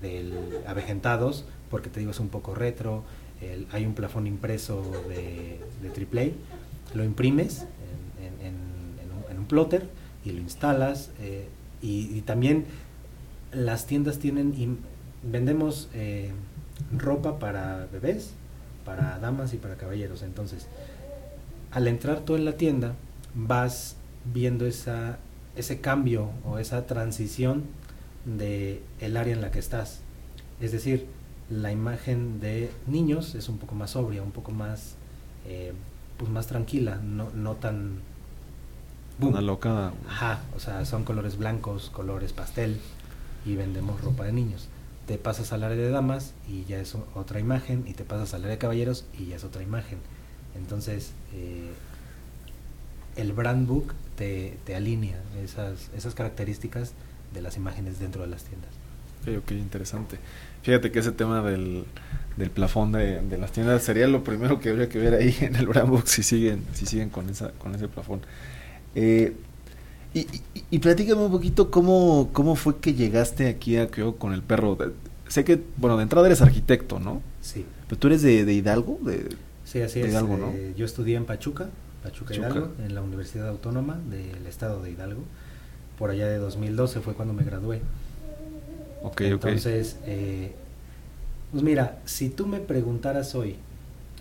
[0.67, 3.03] avejentados, porque te digo es un poco retro,
[3.71, 6.31] hay un plafón impreso de, de AAA,
[6.93, 7.65] lo imprimes
[8.41, 9.87] en, un, plotter
[10.23, 11.11] y lo instalas.
[11.19, 11.47] Eh,
[11.81, 12.65] y, también
[13.51, 14.79] las tiendas tienen,
[15.21, 16.31] vendemos eh,
[16.97, 18.31] ropa para bebés,
[18.85, 20.23] para damas y para caballeros.
[20.23, 20.67] Entonces,
[21.73, 22.93] al entrar tú en la tienda,
[23.33, 23.95] vas
[24.31, 25.17] viendo esa,
[25.55, 27.63] ese cambio o esa transición
[28.25, 30.01] de el área en la que estás.
[30.61, 31.07] Es decir,
[31.49, 34.95] la imagen de niños es un poco más sobria, un poco más
[35.45, 35.73] eh,
[36.17, 37.99] pues más tranquila, no, no tan...
[39.19, 39.93] Una locada.
[40.07, 42.79] Ajá, o sea, son colores blancos, colores pastel
[43.45, 44.69] y vendemos ropa de niños.
[45.07, 48.41] Te pasas al área de damas y ya es otra imagen, y te pasas al
[48.41, 49.99] área de caballeros y ya es otra imagen.
[50.55, 51.71] Entonces, eh,
[53.15, 56.93] el brand book te, te alinea esas, esas características
[57.33, 58.71] de las imágenes dentro de las tiendas.
[59.21, 60.17] Ok, ok, interesante.
[60.61, 61.85] Fíjate que ese tema del,
[62.37, 65.55] del plafón de, de, las tiendas sería lo primero que habría que ver ahí en
[65.55, 68.21] el Brandbook si siguen, si siguen con, esa, con ese plafón.
[68.95, 69.35] Eh,
[70.13, 70.27] y,
[70.69, 74.77] y, platícame un poquito cómo, cómo fue que llegaste aquí a con el perro.
[75.27, 77.23] sé que, bueno, de entrada eres arquitecto, ¿no?
[77.41, 77.65] Sí.
[77.87, 78.99] Pero tú eres de, de Hidalgo.
[79.01, 79.29] De,
[79.73, 80.11] sí, así es.
[80.11, 80.51] Hidalgo, ¿no?
[80.53, 81.69] Eh, yo estudié en Pachuca,
[82.03, 85.23] Pachuca, Hidalgo, en la Universidad Autónoma del Estado de Hidalgo.
[85.97, 87.81] Por allá de 2012 fue cuando me gradué.
[89.01, 90.53] Ok, Entonces, eh,
[91.51, 93.57] pues mira, si tú me preguntaras hoy,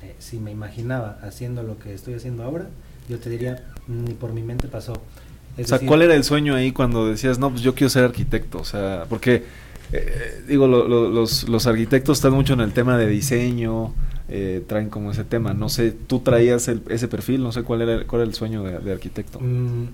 [0.02, 2.66] eh, si me imaginaba haciendo lo que estoy haciendo ahora,
[3.08, 4.92] yo te diría, ni por mi mente pasó.
[4.92, 8.58] o sea, ¿cuál era el sueño ahí cuando decías, no, pues yo quiero ser arquitecto?
[8.58, 9.44] O sea, porque,
[9.92, 13.94] eh, digo, los, los, arquitectos están mucho en el tema de diseño,
[14.28, 15.54] eh, traen como ese tema.
[15.54, 18.92] No sé, tú traías ese perfil, no sé cuál era, cuál era el sueño de,
[18.92, 19.40] arquitecto.
[19.40, 19.86] Mm,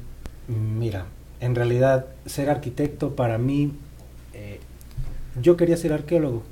[0.79, 1.07] mira,
[1.41, 3.72] en realidad, ser arquitecto para mí,
[5.41, 6.43] yo quería ser arqueólogo.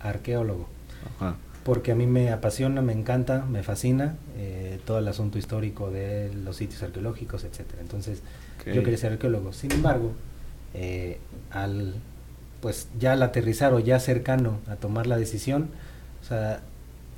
[0.00, 0.68] Arqueólogo.
[1.16, 1.36] Ajá
[1.68, 6.32] porque a mí me apasiona, me encanta, me fascina eh, todo el asunto histórico de
[6.32, 7.82] los sitios arqueológicos, etcétera.
[7.82, 8.22] Entonces,
[8.64, 9.52] yo quería ser arqueólogo.
[9.52, 10.12] Sin embargo,
[10.72, 11.18] eh,
[11.50, 11.96] al
[12.62, 15.68] pues ya al aterrizar o ya cercano a tomar la decisión,
[16.22, 16.62] o sea,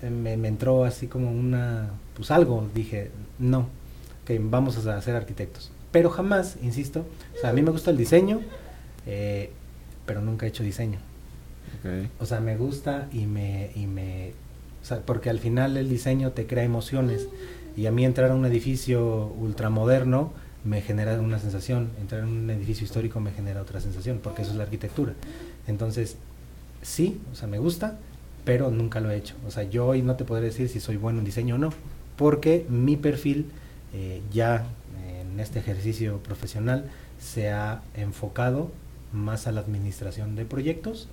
[0.08, 3.68] me, entró así como una, pues algo, dije, no,
[4.24, 5.70] que vamos a ser arquitectos.
[5.92, 7.04] Pero jamás, insisto,
[7.36, 8.40] o sea, a mí me gusta el diseño,
[9.06, 9.50] eh,
[10.06, 10.98] pero nunca he hecho diseño.
[12.18, 14.32] O sea, me gusta y me, y me...
[14.82, 17.28] O sea, porque al final el diseño te crea emociones.
[17.76, 20.32] Y a mí entrar a un edificio ultramoderno
[20.64, 21.90] me genera una sensación.
[22.00, 25.14] Entrar en un edificio histórico me genera otra sensación, porque eso es la arquitectura.
[25.66, 26.16] Entonces,
[26.82, 27.98] sí, o sea, me gusta,
[28.44, 29.34] pero nunca lo he hecho.
[29.46, 31.72] O sea, yo hoy no te podré decir si soy bueno en diseño o no,
[32.16, 33.46] porque mi perfil
[33.94, 34.66] eh, ya
[35.20, 38.70] en este ejercicio profesional se ha enfocado
[39.12, 41.08] más a la administración de proyectos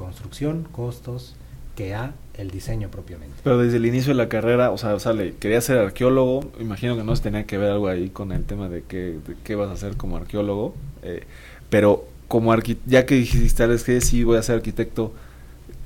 [0.00, 1.34] construcción, costos,
[1.76, 3.36] que a el diseño propiamente.
[3.44, 7.04] Pero desde el inicio de la carrera, o sea, sale, quería ser arqueólogo, imagino que
[7.04, 9.74] no se tenía que ver algo ahí con el tema de qué, qué vas a
[9.74, 11.24] hacer como arqueólogo, eh,
[11.68, 12.54] pero como
[12.86, 15.12] ya que dijiste, que sí voy a ser arquitecto,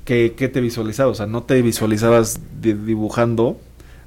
[0.04, 1.12] ¿qué, te visualizabas?
[1.12, 3.58] O sea, ¿no te visualizabas dibujando?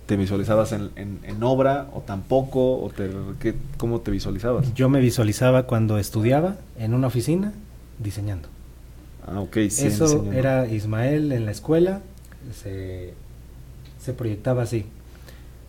[0.06, 2.80] ¿Te visualizabas en, en, obra o tampoco?
[2.82, 4.74] O te, ¿qué, ¿Cómo te visualizabas?
[4.74, 7.52] Yo me visualizaba cuando estudiaba en una oficina
[8.00, 8.48] diseñando.
[9.28, 12.02] Ah, Eso era Ismael en la escuela,
[12.54, 13.14] se,
[14.14, 14.86] proyectaba así.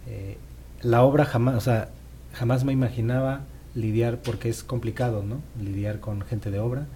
[0.06, 0.36] Eh,
[0.82, 1.88] la obra jamás, o sea,
[2.34, 3.40] jamás me imaginaba
[3.74, 5.40] lidiar, porque es complicado, ¿no?
[5.60, 6.86] Lidiar con gente de obra,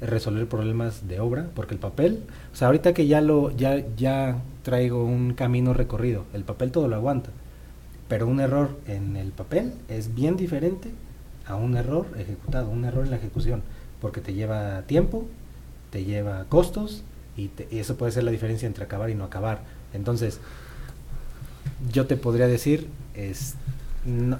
[0.00, 2.22] resolver problemas de obra, porque el papel,
[2.52, 6.88] o sea, ahorita que ya lo, ya, ya traigo un camino recorrido, el papel todo
[6.88, 7.30] lo aguanta,
[8.08, 10.90] pero un error en el papel es bien diferente
[11.46, 13.62] a un error ejecutado, un error en la ejecución,
[14.00, 15.26] porque te lleva tiempo,
[15.90, 17.02] te lleva costos
[17.36, 19.62] y, eso puede ser la diferencia entre acabar y no acabar.
[19.92, 20.40] Entonces,
[21.92, 22.88] yo te podría decir,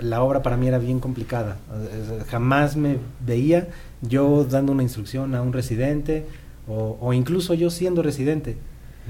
[0.01, 1.59] la obra para mí era bien complicada.
[2.29, 3.69] Jamás me veía
[4.03, 6.25] yo dando una instrucción a un residente
[6.67, 8.57] o, incluso yo siendo residente.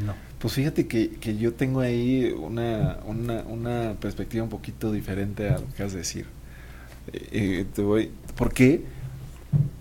[0.04, 0.14] No.
[0.38, 5.58] Pues fíjate que, que yo tengo ahí una, una, una, perspectiva un poquito diferente a
[5.58, 6.26] lo que has de decir.
[7.12, 8.82] Eh, eh, te voy, ¿Por qué?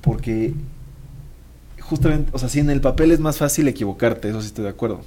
[0.01, 0.55] Porque
[1.79, 4.71] justamente, o sea, si en el papel es más fácil equivocarte, eso sí estoy de
[4.71, 5.01] acuerdo.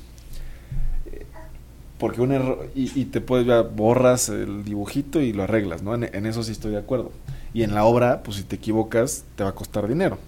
[2.01, 5.95] Porque un error, y, te puedes, ya borras el dibujito y lo arreglas, ¿no?
[5.95, 7.13] En, eso sí estoy de acuerdo.
[7.55, 10.19] Y en la obra, pues si te equivocas, te va a costar dinero.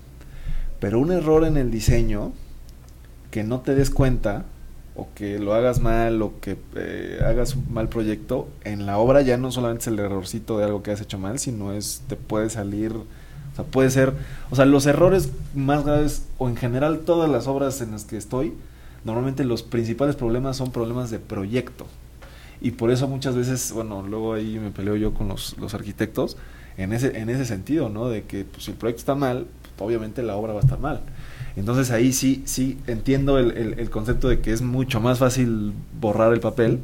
[0.79, 2.33] Pero un error en el diseño,
[3.33, 4.45] que no te des cuenta,
[4.95, 9.23] o que lo hagas mal, o que eh, hagas un mal proyecto, en la obra
[9.23, 12.17] ya no solamente es el errorcito de algo que has hecho mal, sino es, te
[12.17, 12.93] puede salir
[13.53, 14.15] o sea, puede ser,
[14.51, 18.17] o sea, los errores más graves, o en general todas las obras en las que
[18.17, 18.55] estoy,
[19.05, 21.87] normalmente los principales problemas son problemas de proyecto.
[22.61, 26.37] Y por eso muchas veces, bueno, luego ahí me peleo yo con los, los arquitectos
[26.77, 28.09] en ese, en ese sentido, ¿no?
[28.09, 29.47] De que pues, si el proyecto está mal,
[29.77, 31.01] pues, obviamente la obra va a estar mal.
[31.57, 35.75] Entonces ahí sí, sí entiendo el, el, el, concepto de que es mucho más fácil
[36.01, 36.79] borrar el papel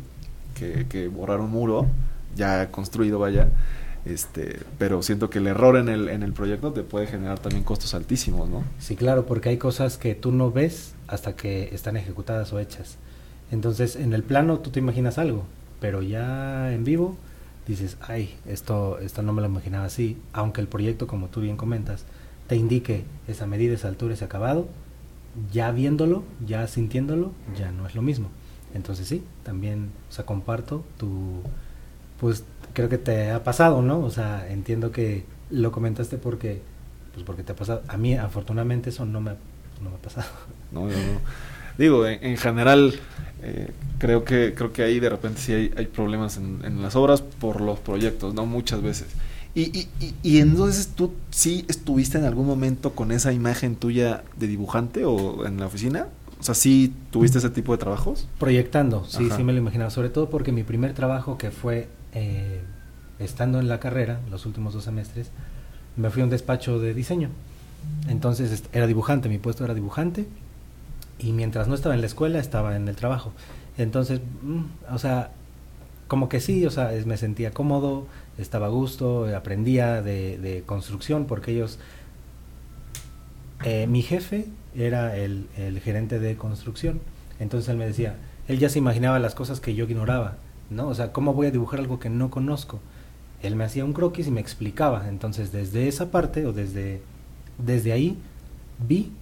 [0.55, 1.87] que, que borrar un muro
[2.37, 3.49] ya construido, vaya.
[4.05, 7.65] Este, pero siento que el error en el, en el proyecto te puede generar también
[7.65, 8.65] costos altísimos, ¿no?
[8.79, 12.97] Sí, claro, porque hay cosas que tú no ves hasta que están ejecutadas o hechas.
[13.51, 15.45] Entonces, en el plano tú te imaginas algo,
[15.81, 17.17] pero ya en vivo
[17.67, 21.57] dices, ay, esto, esto no me lo imaginaba así, aunque el proyecto, como tú bien
[21.57, 22.05] comentas,
[22.47, 24.69] te indique esa medida, esa altura, ese acabado,
[25.53, 28.29] ya viéndolo, ya sintiéndolo, ya no es lo mismo.
[28.75, 31.43] Entonces sí, también, o sea, comparto tu,
[32.21, 34.01] pues creo que te ha pasado, ¿no?
[34.01, 36.63] O sea, entiendo que lo comentaste porque,
[37.13, 37.83] pues porque te ha pasado.
[37.89, 39.33] A mí, afortunadamente, eso no me,
[39.83, 40.29] no me ha pasado.
[40.71, 41.21] No, no, no.
[41.79, 42.95] Digo, en, general,
[43.43, 46.97] eh, creo que creo que ahí de repente sí hay, hay problemas en, en, las
[46.97, 48.47] obras por los proyectos, ¿no?
[48.47, 49.07] Muchas veces.
[49.55, 54.25] Y, y, y, y, entonces tú sí estuviste en algún momento con esa imagen tuya
[54.37, 56.09] de dibujante o en la oficina?
[56.41, 58.29] O sea, ¿sí tuviste ese tipo de trabajos?
[58.39, 59.91] Proyectando, sí, sí me lo imaginaba.
[59.91, 62.61] Sobre todo porque mi primer trabajo, que fue eh,
[63.19, 65.31] estando en la carrera, los últimos dos semestres,
[65.97, 67.31] me fui a un despacho de diseño.
[68.09, 70.27] Entonces era dibujante, mi puesto era dibujante
[71.19, 73.33] y mientras no estaba en la escuela estaba en el trabajo.
[73.77, 75.31] Entonces, mm, o sea,
[76.09, 78.07] como que sí, o sea, me sentía cómodo,
[78.39, 81.79] estaba a gusto, aprendía de, de construcción, porque ellos,
[83.65, 87.01] eh, mi jefe era el, el gerente de construcción,
[87.41, 88.17] entonces él me decía,
[88.49, 90.37] él ya se imaginaba las cosas que yo ignoraba,
[90.71, 90.89] ¿no?
[90.89, 92.81] O sea, ¿cómo voy a dibujar algo que no conozco?
[93.43, 97.03] Él me hacía un croquis y me explicaba, entonces desde esa parte o desde,
[97.59, 98.19] desde ahí
[98.87, 99.13] vi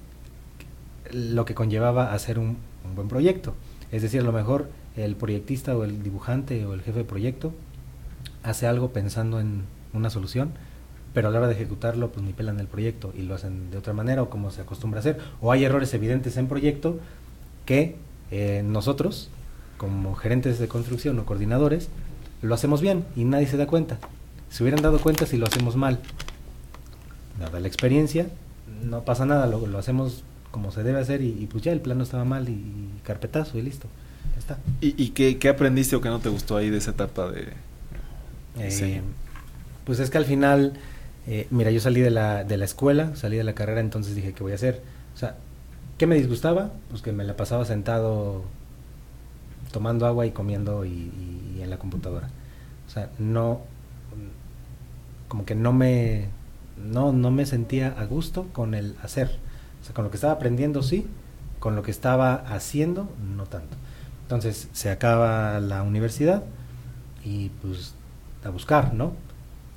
[1.12, 3.54] lo que conllevaba hacer un, un buen proyecto.
[3.92, 7.52] Es decir, a lo mejor el proyectista o el dibujante o el jefe de proyecto
[8.42, 10.50] hace algo pensando en una solución,
[11.12, 13.78] pero a la hora de ejecutarlo, pues ni pelan el proyecto y lo hacen de
[13.78, 15.18] otra manera o como se acostumbra a hacer.
[15.40, 16.98] O hay errores evidentes en proyecto
[17.64, 17.96] que
[18.30, 19.30] eh, nosotros,
[19.78, 21.88] como gerentes de construcción o coordinadores,
[22.42, 23.98] lo hacemos bien y nadie se da cuenta.
[24.50, 26.00] Se hubieran dado cuenta si lo hacemos mal.
[27.38, 28.28] Dada la experiencia,
[28.82, 31.80] no pasa nada, lo, lo hacemos como se debe hacer y, y pues ya el
[31.80, 33.88] plano estaba mal y, y carpetazo y listo.
[34.32, 34.58] Ya está.
[34.80, 37.48] ¿Y, y qué, qué aprendiste o qué no te gustó ahí de esa etapa de
[38.58, 39.02] Eh?
[39.84, 40.72] Pues es que al final,
[41.26, 44.32] eh, mira, yo salí de la, de la escuela, salí de la carrera, entonces dije,
[44.32, 44.82] ¿qué voy a hacer?
[45.14, 45.36] O sea,
[45.98, 46.72] ¿qué me disgustaba?
[46.90, 48.44] Pues que me la pasaba sentado
[49.72, 51.10] tomando agua y comiendo y
[51.60, 52.28] en la computadora.
[52.86, 53.60] O sea, no,
[55.28, 56.28] como que no me,
[56.90, 59.38] no, no me sentía a gusto con el hacer.
[59.80, 61.06] O sea, con lo que estaba aprendiendo sí,
[61.58, 63.76] con lo que estaba haciendo no tanto.
[64.22, 66.42] Entonces se acaba la universidad
[67.24, 67.94] y pues
[68.44, 69.12] a buscar, ¿no?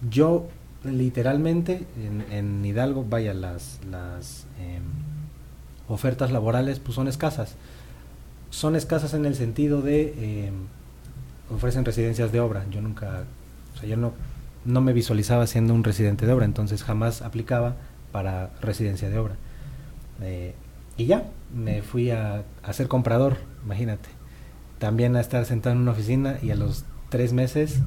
[0.09, 0.47] Yo
[0.83, 4.83] literalmente en, en Hidalgo, vaya, las, las em,
[5.87, 7.55] ofertas laborales pues son escasas.
[8.49, 10.53] Son escasas en el sentido de em,
[11.53, 12.65] ofrecen residencias de obra.
[12.71, 13.23] Yo nunca,
[13.75, 14.13] o sea, yo no,
[14.65, 17.75] no me visualizaba siendo un residente de obra, entonces jamás aplicaba
[18.11, 19.35] para residencia de obra.
[20.21, 20.53] Eh,
[20.97, 24.09] y ya, me fui a, ser comprador, imagínate.
[24.79, 27.79] También a estar sentado en una oficina y a los tres meses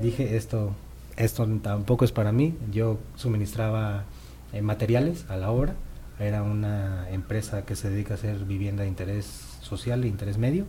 [0.00, 0.74] dije esto,
[1.16, 2.54] esto tampoco es para mí.
[2.70, 4.04] Yo suministraba
[4.52, 5.74] eh, materiales a la obra.
[6.18, 9.24] Era una empresa que se dedica a hacer vivienda de interés
[9.60, 10.66] social e interés medio.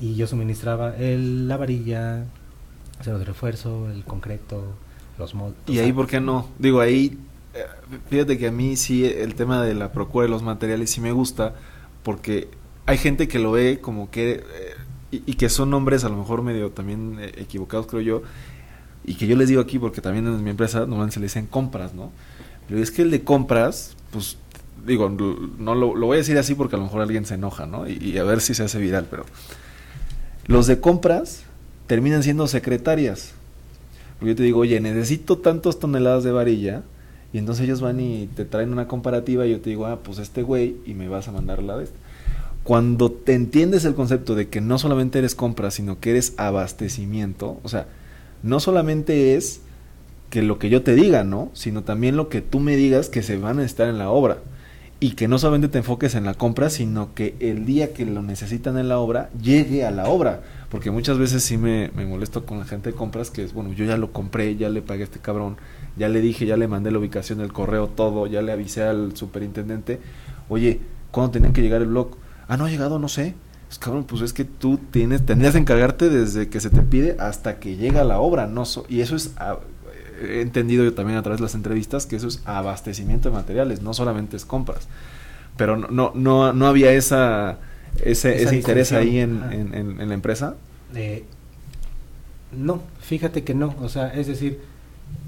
[0.00, 2.24] Y yo suministraba el, la varilla,
[2.98, 4.62] acero de refuerzo, el concreto,
[5.18, 5.58] los moldes.
[5.66, 6.48] ¿Y ahí por qué no?
[6.58, 7.18] Digo, ahí,
[7.54, 7.64] eh,
[8.08, 11.12] fíjate que a mí sí el tema de la procura de los materiales sí me
[11.12, 11.54] gusta,
[12.02, 12.48] porque
[12.86, 14.42] hay gente que lo ve como que, eh,
[15.10, 18.22] y, y que son nombres a lo mejor medio también eh, equivocados, creo yo,
[19.04, 21.46] y que yo les digo aquí, porque también en mi empresa normalmente se le dicen
[21.46, 22.10] compras, ¿no?
[22.68, 24.36] Pero es que el de compras, pues,
[24.84, 27.66] digo, no lo, lo voy a decir así porque a lo mejor alguien se enoja,
[27.66, 27.88] ¿no?
[27.88, 29.24] Y, y a ver si se hace viral, pero
[30.46, 31.45] los de compras
[31.86, 33.32] terminan siendo secretarias.
[34.18, 36.82] Porque yo te digo, oye, necesito tantas toneladas de varilla.
[37.32, 40.18] Y entonces ellos van y te traen una comparativa y yo te digo, ah, pues
[40.18, 41.96] este güey y me vas a mandar la de este.
[42.62, 47.60] Cuando te entiendes el concepto de que no solamente eres compra, sino que eres abastecimiento,
[47.62, 47.86] o sea,
[48.42, 49.60] no solamente es
[50.30, 51.50] que lo que yo te diga, ¿no?
[51.52, 54.38] Sino también lo que tú me digas que se van a estar en la obra.
[54.98, 58.22] Y que no solamente te enfoques en la compra, sino que el día que lo
[58.22, 60.40] necesitan en la obra, llegue a la obra.
[60.70, 63.72] Porque muchas veces sí me, me molesto con la gente de compras, que es, bueno,
[63.74, 65.58] yo ya lo compré, ya le pagué a este cabrón,
[65.98, 69.14] ya le dije, ya le mandé la ubicación del correo, todo, ya le avisé al
[69.16, 70.00] superintendente,
[70.48, 70.80] oye,
[71.10, 72.16] ¿cuándo tenían que llegar el blog?
[72.48, 73.34] Ah, no ha llegado, no sé.
[73.68, 77.16] Pues cabrón, pues es que tú tienes, tendrías que encargarte desde que se te pide
[77.18, 79.58] hasta que llega la obra, no so- y eso es, ah,
[80.20, 83.82] he entendido yo también a través de las entrevistas que eso es abastecimiento de materiales,
[83.82, 84.88] no solamente es compras.
[85.56, 87.58] Pero no, no, no, no había esa,
[88.04, 90.54] ese, Esa ese interés ahí en, en- en- en la empresa.
[90.94, 91.24] Eh,
[92.52, 93.74] no, fíjate que no.
[93.80, 94.60] O sea, es decir,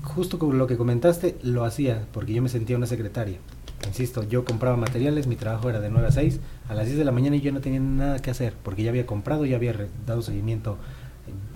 [0.03, 3.39] justo con lo que comentaste, lo hacía porque yo me sentía una secretaria.
[3.87, 7.05] Insisto, yo compraba materiales, mi trabajo era de 9 a 6, a las 10 de
[7.05, 9.75] la mañana y yo no tenía nada que hacer porque ya había comprado, ya había
[10.07, 10.79] dado seguimiento.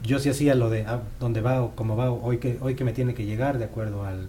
[0.02, 2.74] Yo sí hacía lo de ah, dónde va o cómo va, o hoy que, hoy
[2.74, 4.28] que me tiene que llegar de acuerdo al,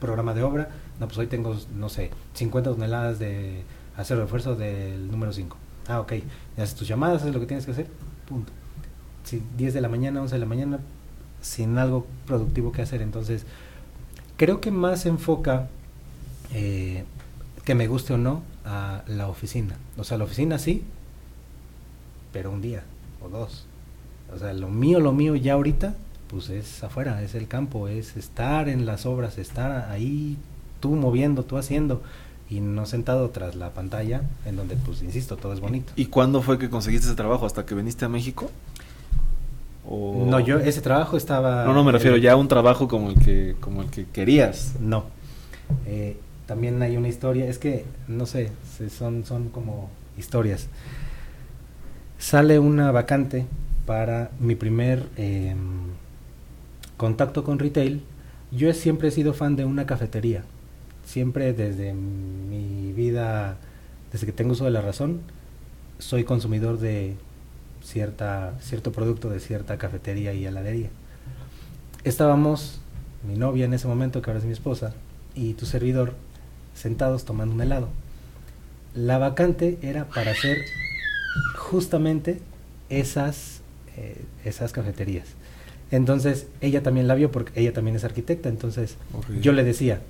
[0.00, 0.68] programa de obra.
[1.00, 3.64] No, pues hoy tengo, no sé, 50 toneladas de
[3.96, 5.56] de refuerzo del número 5.
[5.88, 6.14] Ah, ok.
[6.56, 7.86] Haces tus llamadas, haces lo que tienes que hacer,
[8.26, 8.52] punto.
[9.24, 10.80] Si 10 de la mañana, 11 de la mañana,
[11.40, 13.02] sin algo productivo que hacer.
[13.02, 13.46] Entonces,
[14.36, 15.68] creo que más enfoca,
[16.52, 17.04] eh,
[17.64, 19.76] que me guste o no, a la oficina.
[19.96, 20.82] O sea, la oficina sí,
[22.32, 22.82] pero un día
[23.22, 23.66] o dos.
[24.32, 25.94] O sea, lo mío, lo mío ya ahorita,
[26.28, 30.36] pues es afuera, es el campo, es estar en las obras, estar ahí,
[30.80, 32.02] tú moviendo, tú haciendo,
[32.50, 35.92] y no sentado tras la pantalla, en donde, pues, insisto, todo es bonito.
[35.96, 37.46] ¿Y cuándo fue que conseguiste ese trabajo?
[37.46, 38.50] ¿Hasta que viniste a México?
[39.88, 41.64] O- No, yo, ese trabajo estaba...
[41.64, 44.06] No, no, me refiero eh, ya a un trabajo como el que, como el que
[44.06, 44.74] querías.
[44.80, 45.04] No.
[45.86, 46.16] Eh,
[46.46, 50.68] también hay una historia, es que, no sé, se- son, son como historias.
[52.18, 53.46] sale una vacante
[53.86, 55.58] para mi primer em,
[56.96, 58.02] contacto con retail.
[58.50, 60.44] Yo siempre he sido fan de una cafetería.
[61.04, 63.56] Siempre desde mi vida,
[64.12, 65.20] desde que tengo uso de la razón,
[65.98, 67.16] soy consumidor de
[67.82, 70.88] cierta, cierto producto de cierta cafetería y heladería.
[72.04, 72.80] Estábamos,
[73.26, 74.94] mi novia en ese momento, que ahora es mi esposa,
[75.34, 76.14] y tu servidor,
[76.74, 77.88] sentados tomando un helado.
[78.94, 80.58] La vacante era para hacer
[81.56, 82.40] justamente
[82.88, 83.60] esas,
[83.96, 85.26] eh, esas cafeterías.
[85.90, 88.48] Entonces ella también la vio porque ella también es arquitecta.
[88.48, 88.96] Entonces
[89.40, 90.00] yo le decía,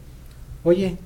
[0.62, 0.97] oye,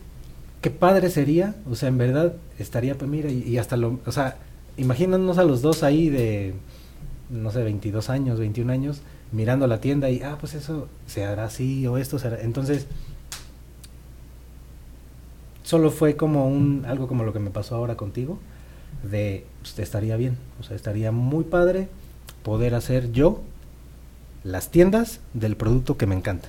[0.61, 4.13] qué padre sería, o sea, en verdad estaría, pues mira, y, y hasta lo, o
[4.13, 4.37] sea,
[4.77, 6.55] imagínanos a los dos ahí de,
[7.31, 9.03] no sé, 22 años, 21 años,
[9.33, 12.41] mirando la tienda y, ah, pues eso se hará así o esto será.
[12.41, 12.87] Entonces,
[15.63, 18.39] solo fue como un, algo como lo que me pasó ahora contigo,
[19.03, 21.89] de, pues, estaría bien, o sea, estaría muy padre
[22.49, 23.43] poder hacer yo
[24.43, 26.49] las tiendas del producto que me encanta.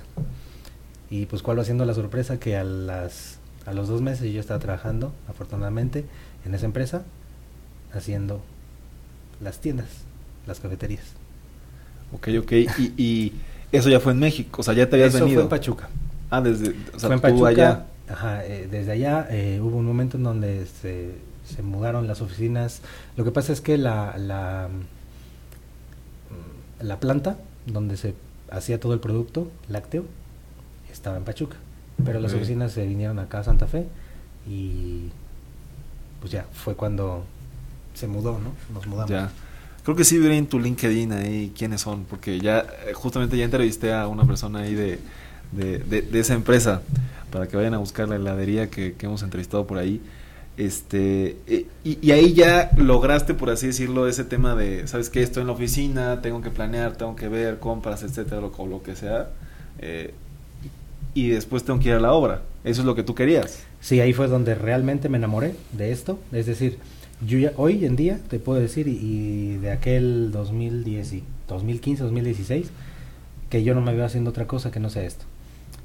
[1.10, 4.40] Y pues cuál va siendo la sorpresa que a las a los dos meses yo
[4.40, 6.06] estaba trabajando, afortunadamente,
[6.46, 7.02] en esa empresa,
[7.92, 8.40] haciendo
[9.42, 9.88] las tiendas,
[10.46, 11.04] las cafeterías.
[12.12, 12.52] Ok, ok.
[12.78, 13.32] Y, y
[13.70, 15.40] eso ya fue en México, o sea, ya te habías Eso venido.
[15.40, 15.90] fue en Pachuca.
[16.30, 17.48] Ah, desde, o sea, fue en tú Pachuca.
[17.48, 17.86] allá.
[18.08, 21.10] Ajá, eh, desde allá eh, hubo un momento en donde se,
[21.44, 22.80] se mudaron las oficinas.
[23.18, 24.68] Lo que pasa es que la, la,
[26.82, 28.14] la planta donde se
[28.50, 30.04] hacía todo el producto lácteo
[30.92, 31.56] estaba en Pachuca.
[32.04, 33.86] Pero las oficinas se vinieron acá a Santa Fe
[34.48, 35.08] y
[36.20, 37.24] pues ya fue cuando
[37.94, 38.52] se mudó, ¿no?
[38.72, 39.10] Nos mudamos.
[39.10, 39.30] Ya.
[39.84, 43.44] Creo que sí vi en tu LinkedIn ahí quiénes son, porque ya eh, justamente ya
[43.44, 44.98] entrevisté a una persona ahí de,
[45.52, 46.82] de, de- de esa empresa
[47.30, 50.00] para que vayan a buscar la heladería que, que hemos entrevistado por ahí.
[50.56, 55.22] Este, eh, y, ahí ya lograste, por así decirlo, ese tema de, ¿sabes qué?
[55.22, 58.96] Estoy en la oficina, tengo que planear, tengo que ver compras, etcétera, lo, lo que
[58.96, 59.30] sea.
[59.78, 60.12] eh,
[61.14, 62.42] y después tengo que ir a la obra.
[62.62, 63.64] Eso es lo que tú querías.
[63.80, 66.20] Sí, ahí fue donde realmente me enamoré de esto.
[66.30, 66.78] Es decir,
[67.26, 72.04] yo ya hoy en día te puedo decir, y, y de aquel 2010, y 2015,
[72.04, 72.70] 2016,
[73.48, 75.24] que yo no me veo haciendo otra cosa que no sea esto.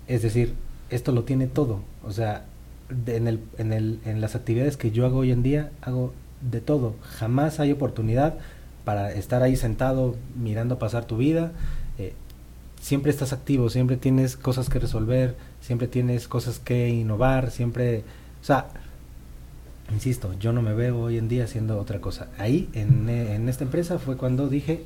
[0.08, 0.54] Es decir,
[0.90, 1.82] esto lo tiene todo.
[2.04, 2.46] O sea,
[2.90, 6.14] de- en, el, en, el, en las actividades que yo hago hoy en día, hago
[6.42, 6.96] de todo.
[7.02, 8.36] Jamás hay oportunidad
[8.84, 11.52] para estar ahí sentado mirando pasar tu vida.
[11.98, 12.14] Eh,
[12.80, 18.04] siempre estás activo, siempre tienes cosas que resolver, siempre tienes cosas que innovar, siempre,
[18.42, 18.68] o sea,
[19.94, 22.28] insisto, yo no me veo hoy en día haciendo otra cosa.
[22.38, 24.84] Ahí, en, eh, en esta empresa, fue cuando dije,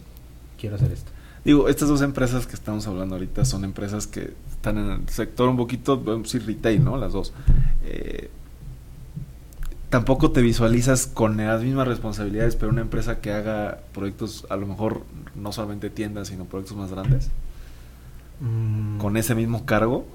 [0.59, 1.11] quiero hacer esto.
[1.45, 5.49] Digo, estas dos empresas que estamos hablando ahorita son empresas que están en el sector
[5.49, 6.97] un poquito, vamos a decir, retail, ¿no?
[6.97, 7.33] Las dos.
[7.83, 8.29] Eh,
[9.89, 14.67] tampoco te visualizas con las mismas responsabilidades, pero una empresa que haga proyectos, a lo
[14.67, 15.03] mejor
[15.35, 17.31] no solamente tiendas, sino proyectos más grandes,
[18.41, 20.05] Mm, con ese mismo cargo,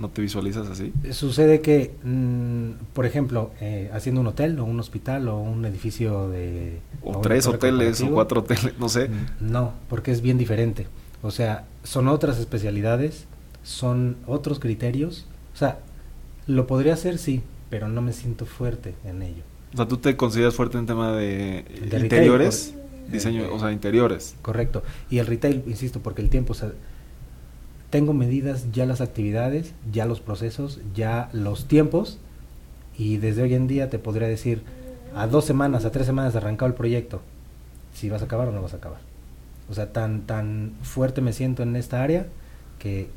[0.00, 0.92] ¿no te visualizas así?
[1.12, 6.28] Sucede que, mm, por ejemplo, eh, haciendo un hotel o un hospital o un edificio
[6.30, 6.78] de...
[7.04, 9.10] O tres hoteles o cuatro hoteles, no sé.
[9.40, 10.86] No, porque es bien diferente.
[11.22, 13.26] O sea, son otras especialidades,
[13.62, 15.26] son otros criterios.
[15.54, 15.80] O sea,
[16.46, 19.42] lo podría hacer, sí, pero no me siento fuerte en ello.
[19.74, 23.50] O sea, tú te consideras fuerte en tema de, De retail, interiores, por- diseño, eh,
[23.52, 24.34] o sea, interiores.
[24.40, 24.82] Correcto.
[25.10, 26.72] Y el retail, insisto, porque el tiempo, o sea,
[27.90, 32.18] tengo medidas ya las actividades, ya los procesos, ya los tiempos,
[32.96, 34.62] y desde hoy en día te podría decir,
[35.14, 37.20] a dos semanas, a tres semanas arrancado el proyecto,
[37.94, 39.00] si vas a acabar o no vas a acabar.
[39.68, 42.26] O sea, tan, tan fuerte me siento en esta área
[42.78, 43.08] que,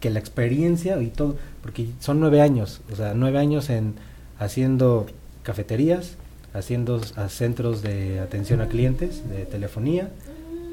[0.00, 3.94] que la experiencia y todo, porque son nueve años, o sea, nueve años en
[4.38, 5.06] haciendo
[5.44, 6.16] cafeterías,
[6.54, 10.10] haciendo centros de atención a clientes, de telefonía,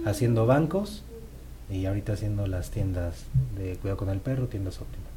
[0.05, 1.03] haciendo bancos
[1.69, 3.23] y ahorita haciendo las tiendas
[3.57, 5.07] de cuidado con el perro, tiendas óptimas.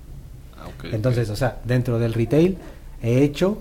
[0.56, 2.58] Ah, ok, Entonces, o sea, dentro del retail
[3.02, 3.58] he hecho,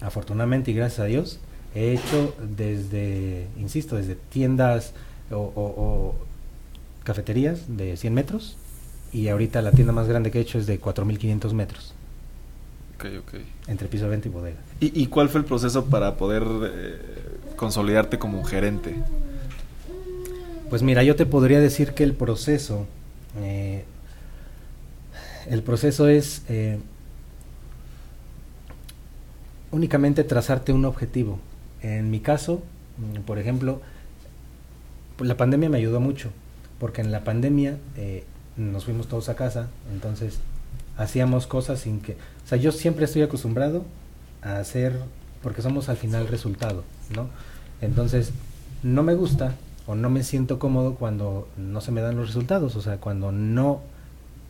[0.00, 1.40] afortunadamente y gracias a Dios,
[1.74, 4.92] he hecho desde, insisto, desde tiendas
[5.30, 6.14] o, o- o
[7.04, 8.56] cafeterías de 100 metros
[9.12, 11.94] y ahorita la tienda más grande que he hecho es de 4.500 metros,
[12.96, 13.34] Ok, ok.
[13.68, 14.56] entre piso de venta y bodega.
[14.80, 16.98] ¿Y, y cuál fue el proceso para poder eh,
[17.56, 18.94] consolidarte como gerente?
[20.70, 22.86] Pues mira, yo te podría decir que el proceso,
[23.40, 23.84] eh,
[25.48, 26.78] el proceso es eh,
[29.70, 31.38] únicamente trazarte un objetivo.
[31.80, 32.62] En mi caso,
[32.98, 33.80] mm, por ejemplo,
[35.16, 36.30] pues la pandemia me ayudó mucho,
[36.78, 38.24] porque en la pandemia eh,
[38.58, 40.38] nos fuimos todos a casa, entonces
[40.98, 43.84] hacíamos cosas sin que, o sea, yo siempre estoy acostumbrado
[44.42, 44.98] a hacer,
[45.42, 46.84] porque somos al final resultado.
[47.14, 47.30] ¿no?
[47.80, 48.32] Entonces,
[48.82, 49.54] no me gusta
[49.88, 53.32] o no me siento cómodo cuando no se me dan los resultados, o sea, cuando
[53.32, 53.80] no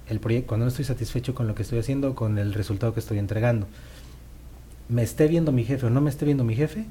[0.08, 2.98] el proyecto, cuando no estoy satisfecho con lo que estoy haciendo, con el resultado que
[2.98, 3.68] estoy entregando.
[4.88, 6.86] Me esté viendo mi jefe o no me esté viendo mi jefe,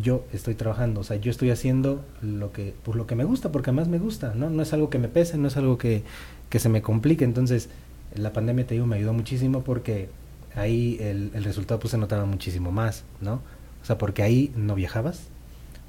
[0.00, 3.50] yo estoy trabajando, o sea, yo estoy haciendo lo que, pues lo que me gusta,
[3.50, 4.48] porque además me gusta, ¿no?
[4.48, 6.04] No es algo que me pese, no es algo que,
[6.48, 7.24] que se me complique.
[7.24, 7.70] Entonces,
[8.14, 10.10] la pandemia, te digo, me ayudó muchísimo porque
[10.54, 13.40] ahí el, el resultado pues se notaba muchísimo más, ¿no?
[13.82, 15.22] O sea, porque ahí no viajabas,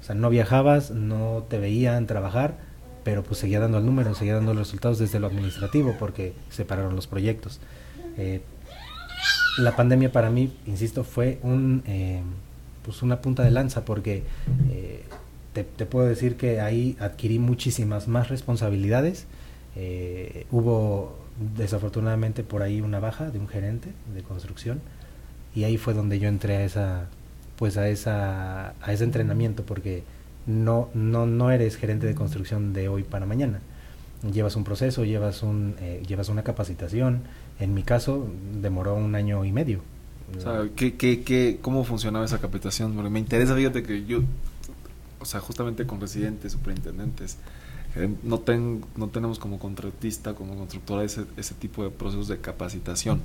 [0.00, 2.56] o sea, no viajabas, no te veían trabajar,
[3.04, 6.96] pero pues seguía dando el número, seguía dando los resultados desde lo administrativo porque separaron
[6.96, 7.60] los proyectos.
[8.16, 8.40] Eh,
[9.58, 12.22] la pandemia para mí, insisto, fue un, eh,
[12.84, 14.24] pues una punta de lanza porque
[14.70, 15.04] eh,
[15.52, 19.26] te, te, puedo decir que ahí adquirí muchísimas más responsabilidades.
[20.50, 21.18] hubo
[21.56, 24.80] desafortunadamente por ahí una baja de un gerente de construcción
[25.54, 27.08] y ahí fue donde yo entré a esa
[27.60, 30.02] pues a esa a ese entrenamiento porque
[30.46, 33.60] no, no, no eres gerente de construcción de hoy para mañana.
[34.32, 37.22] Llevas un proceso, llevas, un, eh, llevas una capacitación.
[37.58, 38.26] En mi caso,
[38.60, 39.82] demoró un año y medio.
[40.36, 42.94] O sea, ¿qué, qué, qué, ¿cómo funcionaba esa capacitación?
[42.94, 44.22] Porque me interesa, fíjate que yo,
[45.18, 47.36] o sea, justamente con residentes, superintendentes,
[48.22, 53.20] no, ten, no tenemos como contratista, como constructora, ese, ese tipo de procesos de capacitación.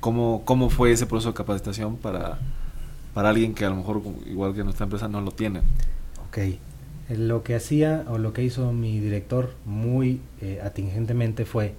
[0.00, 2.38] ¿Cómo, ¿Cómo fue ese proceso de capacitación para,
[3.14, 5.60] para alguien que a lo mejor, igual que nuestra empresa, no lo tiene?
[6.28, 6.38] Ok.
[7.10, 11.74] Lo que hacía o lo que hizo mi director muy eh, atingentemente fue,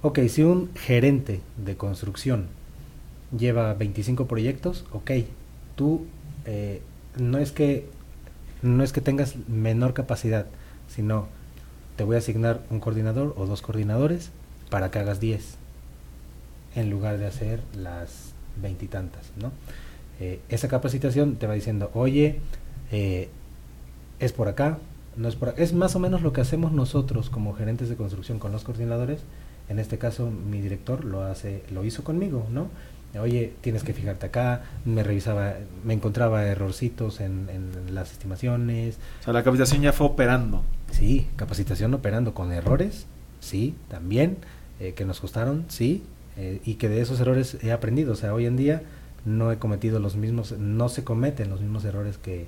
[0.00, 2.46] ok, si un gerente de construcción
[3.36, 5.10] lleva 25 proyectos, ok,
[5.76, 6.06] tú
[6.46, 6.80] eh,
[7.18, 7.88] no es que
[8.62, 10.46] no es que tengas menor capacidad,
[10.88, 11.26] sino
[11.96, 14.30] te voy a asignar un coordinador o dos coordinadores
[14.70, 15.56] para que hagas 10
[16.74, 19.52] en lugar de hacer las veintitantas, ¿no?
[20.20, 22.40] Eh, esa capacitación te va diciendo, oye,
[22.92, 23.28] eh,
[24.20, 24.78] es por acá,
[25.16, 28.38] no es por Es más o menos lo que hacemos nosotros como gerentes de construcción
[28.38, 29.20] con los coordinadores.
[29.68, 32.68] En este caso, mi director lo hace, lo hizo conmigo, ¿no?
[33.20, 35.54] Oye, tienes que fijarte acá, me revisaba,
[35.84, 38.98] me encontraba errorcitos en, en las estimaciones.
[39.20, 40.64] O sea, la capacitación ya fue operando.
[40.90, 43.06] Sí, capacitación operando con errores,
[43.40, 44.38] sí, también,
[44.80, 46.02] eh, que nos costaron, sí,
[46.36, 48.12] eh, y que de esos errores he aprendido.
[48.12, 48.82] O sea, hoy en día
[49.24, 52.46] no he cometido los mismos, no se cometen los mismos errores que,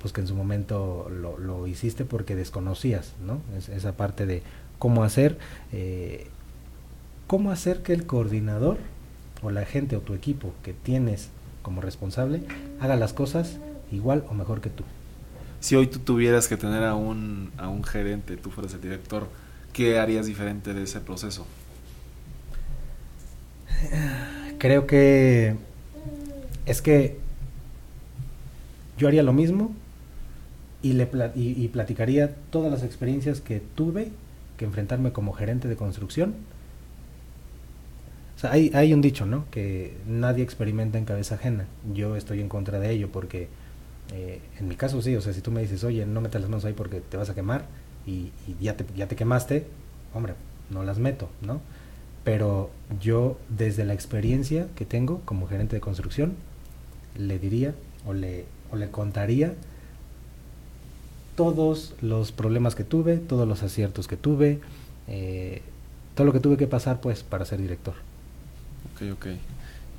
[0.00, 3.40] pues que en su momento lo, lo hiciste porque desconocías, ¿no?
[3.56, 4.42] Es, esa parte de
[4.78, 5.38] cómo hacer,
[5.72, 6.26] eh,
[7.26, 8.78] cómo hacer que el coordinador
[9.42, 11.30] o la gente o tu equipo que tienes
[11.62, 12.42] como responsable
[12.80, 13.58] haga las cosas
[13.92, 14.84] igual o mejor que tú.
[15.60, 19.26] Si hoy tú tuvieras que tener a un, a un gerente, tú fueras el director,
[19.72, 21.46] ¿qué harías diferente de ese proceso?
[24.58, 25.56] Creo que
[26.66, 27.18] es que
[28.96, 29.74] yo haría lo mismo,
[30.84, 34.10] y, le y, platicaría todas las experiencias que tuve
[34.58, 36.34] que enfrentarme como gerente de construcción.
[38.36, 39.46] O sea, hay, hay un dicho, ¿no?
[39.50, 41.64] Que nadie experimenta en cabeza ajena.
[41.94, 43.48] Yo estoy en contra de ello porque
[44.12, 46.50] eh, en mi caso sí, o sea, si tú me dices, oye, no metas las
[46.50, 47.64] manos ahí porque te vas a quemar
[48.06, 49.66] y, y ya, te, ya te quemaste,
[50.12, 50.34] hombre,
[50.68, 51.62] no las meto, ¿no?
[52.24, 56.34] Pero yo desde la experiencia que tengo como gerente de construcción,
[57.16, 57.74] le diría
[58.06, 59.54] o le, o le contaría
[61.36, 64.60] todos los problemas que tuve, todos los aciertos que tuve,
[65.08, 65.62] eh,
[66.14, 67.94] todo lo que tuve que pasar pues para ser director.
[68.94, 69.26] Ok, ok,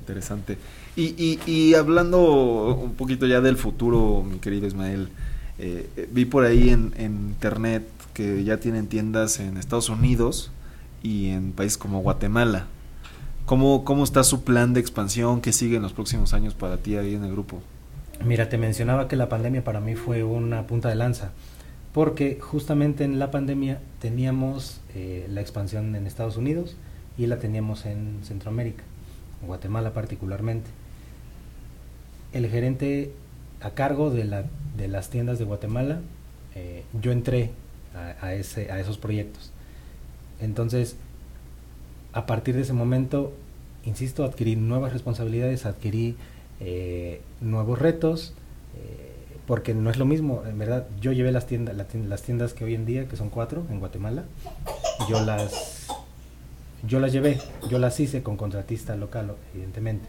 [0.00, 0.58] interesante.
[0.96, 5.08] Y, y, y hablando un poquito ya del futuro, mi querido Ismael,
[5.58, 10.50] eh, vi por ahí en, en, internet que ya tienen tiendas en Estados Unidos
[11.02, 12.66] y en países como Guatemala.
[13.46, 15.40] ¿Cómo, ¿Cómo está su plan de expansión?
[15.40, 17.62] ¿Qué sigue en los próximos años para ti ahí en el grupo?
[18.24, 21.30] Mira, te mencionaba que la pandemia para mí fue una punta de lanza,
[21.94, 26.76] porque justamente en la pandemia teníamos eh, la expansión en Estados Unidos
[27.16, 28.82] y la teníamos en Centroamérica,
[29.46, 30.68] Guatemala particularmente.
[32.32, 33.12] El gerente
[33.60, 34.44] a cargo de, la,
[34.76, 36.00] de las tiendas de Guatemala,
[36.56, 37.52] eh, yo entré
[37.94, 39.52] a, a, ese, a esos proyectos.
[40.40, 40.96] Entonces,
[42.16, 43.34] a partir de ese momento,
[43.84, 46.16] insisto, adquirí nuevas responsabilidades, adquirí
[46.60, 48.32] eh, nuevos retos,
[48.74, 49.12] eh,
[49.46, 52.74] porque no es lo mismo, en verdad, yo llevé las tiendas, las tiendas que hoy
[52.74, 54.24] en día, que son cuatro en Guatemala,
[55.10, 55.88] yo las,
[56.88, 57.38] yo las llevé,
[57.68, 60.08] yo las hice con contratista local, evidentemente.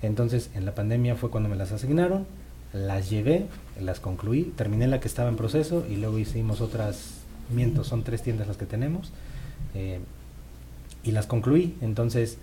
[0.00, 2.26] Entonces, en la pandemia fue cuando me las asignaron,
[2.72, 7.18] las llevé, las concluí, terminé la que estaba en proceso y luego hicimos otras,
[7.50, 9.12] mientos, son tres tiendas las que tenemos,
[9.74, 10.00] eh,
[11.04, 11.76] y las concluí.
[11.80, 12.38] Entonces,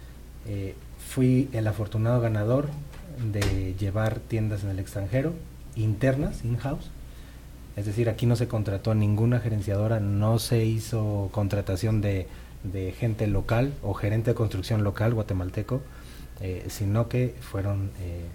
[0.47, 2.69] eh, fui el afortunado ganador
[3.31, 5.33] de llevar tiendas en el extranjero,
[5.75, 6.89] internas, in-house.
[7.75, 12.27] Es decir, aquí no se contrató ninguna gerenciadora, no se hizo contratación de,
[12.63, 15.81] de gente local o gerente de construcción local guatemalteco,
[16.41, 18.25] eh, sino que fueron eh,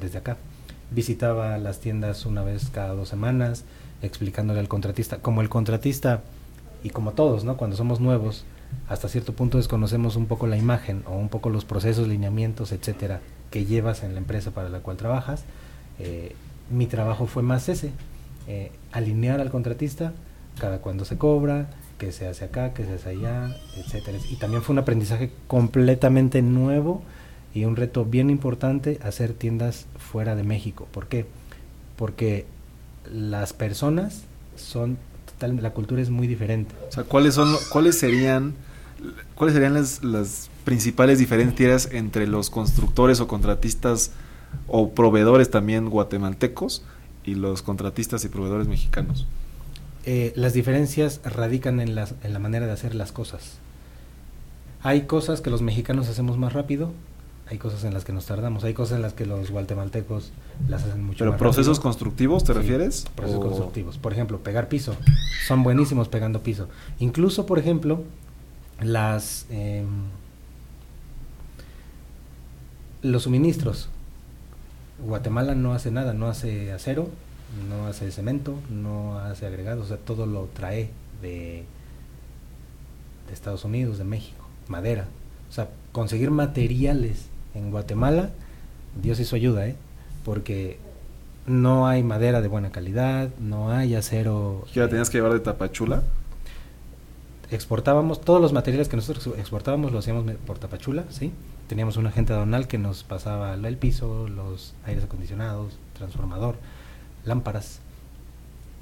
[0.00, 0.36] desde acá.
[0.90, 3.64] Visitaba las tiendas una vez cada dos semanas,
[4.02, 6.22] explicándole al contratista, como el contratista
[6.82, 7.56] y como todos, ¿no?
[7.56, 8.44] Cuando somos nuevos,
[8.88, 13.20] hasta cierto punto desconocemos un poco la imagen o un poco los procesos, lineamientos, etcétera,
[13.50, 15.44] que llevas en la empresa para la cual trabajas.
[15.98, 16.34] Eh,
[16.70, 17.90] mi trabajo fue más ese,
[18.48, 20.12] eh, alinear al contratista
[20.58, 24.18] cada cuando se cobra, qué se hace acá, qué se hace allá, etcétera.
[24.30, 27.02] Y también fue un aprendizaje completamente nuevo
[27.54, 30.86] y un reto bien importante hacer tiendas fuera de México.
[30.92, 31.26] ¿Por qué?
[31.96, 32.46] Porque
[33.10, 34.24] las personas
[34.56, 34.98] son
[35.40, 36.74] la cultura es muy diferente.
[36.88, 38.54] O sea, ¿cuáles son cuáles serían
[39.34, 44.12] cuáles serían las, las principales diferencias entre los constructores o contratistas
[44.66, 46.82] o proveedores también guatemaltecos
[47.24, 49.26] y los contratistas y proveedores mexicanos?
[50.04, 53.58] Eh, las diferencias radican en, las, en la manera de hacer las cosas.
[54.82, 56.92] Hay cosas que los mexicanos hacemos más rápido,
[57.48, 60.32] hay cosas en las que nos tardamos, hay cosas en las que los guatemaltecos
[60.68, 61.82] las hacen mucho ¿Pero más procesos rápido.
[61.82, 63.06] constructivos te Sí, refieres?
[63.14, 63.98] Procesos ¿O- constructivos.
[63.98, 64.96] Por ejemplo, pegar piso.
[65.46, 66.68] Son buenísimos pegando piso.
[66.98, 68.02] Incluso, por ejemplo,
[68.80, 69.86] las em,
[73.02, 73.88] los suministros.
[75.04, 77.08] Guatemala no hace nada, no hace acero,
[77.68, 80.90] no hace cemento, no hace agregados, o sea, todo lo trae
[81.22, 81.64] de,
[83.28, 85.06] de Estados Unidos, de México, madera.
[85.48, 87.26] O sea, conseguir materiales
[87.56, 88.30] en Guatemala,
[89.00, 89.76] Dios hizo ayuda, ¿eh?
[90.24, 90.78] Porque
[91.46, 94.64] no hay madera de buena calidad, no hay acero.
[94.72, 96.02] ¿Que la eh, tenías que llevar de Tapachula?
[97.50, 101.32] exportábamos todos los materiales que nosotros exportábamos lo hacíamos por Tapachula, ¿sí?
[101.68, 106.56] Teníamos un agente aduanal que nos pasaba el piso, los aires acondicionados, transformador,
[107.24, 107.78] lámparas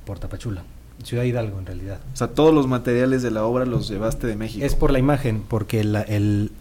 [0.07, 0.63] por Tapachula.
[1.03, 1.99] Ciudad Hidalgo en realidad.
[2.13, 4.65] O sea, todos los materiales de la obra los llevaste de México.
[4.65, 6.53] Es por la imagen, porque la- el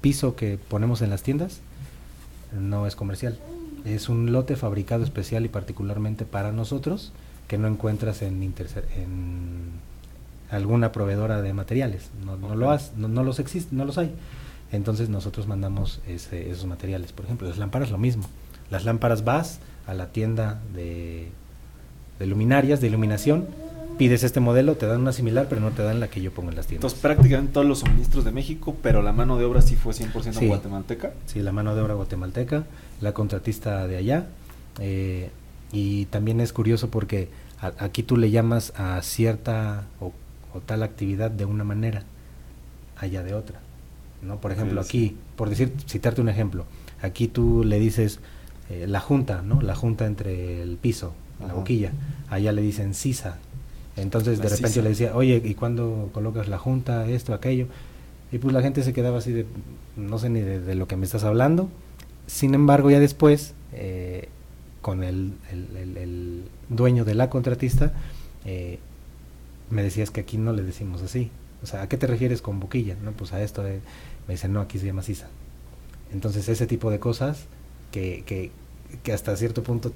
[0.00, 1.60] piso que ponemos en las tiendas
[2.58, 3.38] no es comercial.
[3.84, 7.12] Es un lote fabricado especial y particularmente para nosotros
[7.48, 8.52] que no encuentras en,
[10.50, 12.10] alguna proveedora de materiales.
[12.24, 14.12] No, no lo has, no, no los existe, no los hay.
[14.72, 17.12] Entonces nosotros mandamos ese- esos materiales.
[17.12, 18.24] Por ejemplo, las lámparas lo mismo.
[18.70, 21.28] Las lámparas vas a la tienda de,
[22.18, 23.46] de luminarias, de iluminación,
[24.00, 26.48] pides este modelo, te dan una similar, pero no te dan la que yo pongo
[26.48, 26.84] en las tiendas.
[26.90, 30.38] Entonces, prácticamente todos los suministros de México, pero la mano de obra sí fue 100%
[30.40, 30.46] Sí.
[30.46, 31.12] guatemalteca.
[31.26, 32.64] Sí, la mano de obra guatemalteca,
[33.02, 34.26] la contratista de allá.
[34.78, 35.28] eh,
[35.72, 37.28] y también es curioso porque
[37.60, 40.12] a- aquí tú le llamas a cierta o,
[40.54, 42.04] o tal actividad de una manera,
[42.96, 43.60] allá de otra.
[44.22, 44.40] ¿no?
[44.40, 46.64] Por ejemplo, Sí, aquí, por decir, citarte un ejemplo,
[47.02, 48.20] aquí tú le dices
[48.70, 49.60] eh, la junta, ¿no?
[49.60, 51.12] La junta entre el piso,
[51.46, 51.90] la boquilla.
[52.30, 53.38] Allá le dicen sisa.
[54.02, 57.66] Entonces de repente yo le decía, oye, ¿y cuándo colocas la junta, esto, aquello?
[58.32, 59.46] Y pues la gente se quedaba así de,
[59.96, 61.68] no sé ni de, de lo que me estás hablando.
[62.26, 64.28] Sin embargo, ya después, eh,
[64.82, 67.92] con el, el- el- el dueño de la contratista,
[68.44, 68.78] eh,
[69.70, 71.30] me decías que aquí no le decimos así.
[71.62, 72.96] O sea, ¿a qué te refieres con boquilla?
[73.04, 73.62] No, pues a esto.
[73.62, 73.80] de-
[74.28, 75.28] me dicen, no, aquí se llama sisa.
[76.12, 77.44] Entonces, ese tipo de cosas
[77.90, 78.50] que, que,
[79.02, 79.92] que hasta cierto punto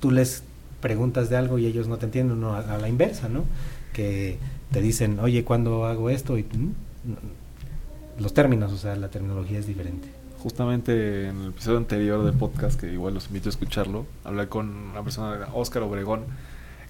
[0.00, 0.42] tú les
[0.84, 3.46] preguntas de algo y ellos no te entienden, no, a, la inversa, ¿no?
[3.94, 4.36] Que
[4.70, 6.36] te dicen, oye, ¿cuándo hago esto?
[6.36, 10.08] Y mm, los términos, o sea, la terminología es diferente.
[10.40, 14.68] Justamente en el episodio anterior del podcast, que igual los invito a escucharlo, hablé con
[14.92, 16.24] una persona, Óscar Obregón,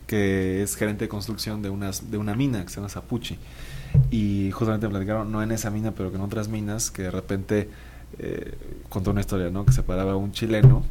[0.09, 3.39] que es gerente de construcción de, unas, de una mina que se llama Zapuchi.
[4.11, 7.11] Y justamente me platicaron, no en esa mina, pero que en otras minas, que de
[7.13, 7.69] repente
[8.19, 8.55] eh,
[8.89, 9.65] contó una historia, ¿no?
[9.65, 10.83] Que se paraba un chileno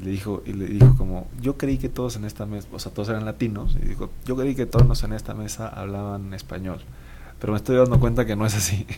[0.00, 2.78] y le dijo, y le dijo como, yo creí que todos en esta mesa, o
[2.78, 6.80] sea, todos eran latinos, y dijo, yo creí que todos en esta mesa hablaban español,
[7.40, 8.86] pero me estoy dando cuenta que no es así.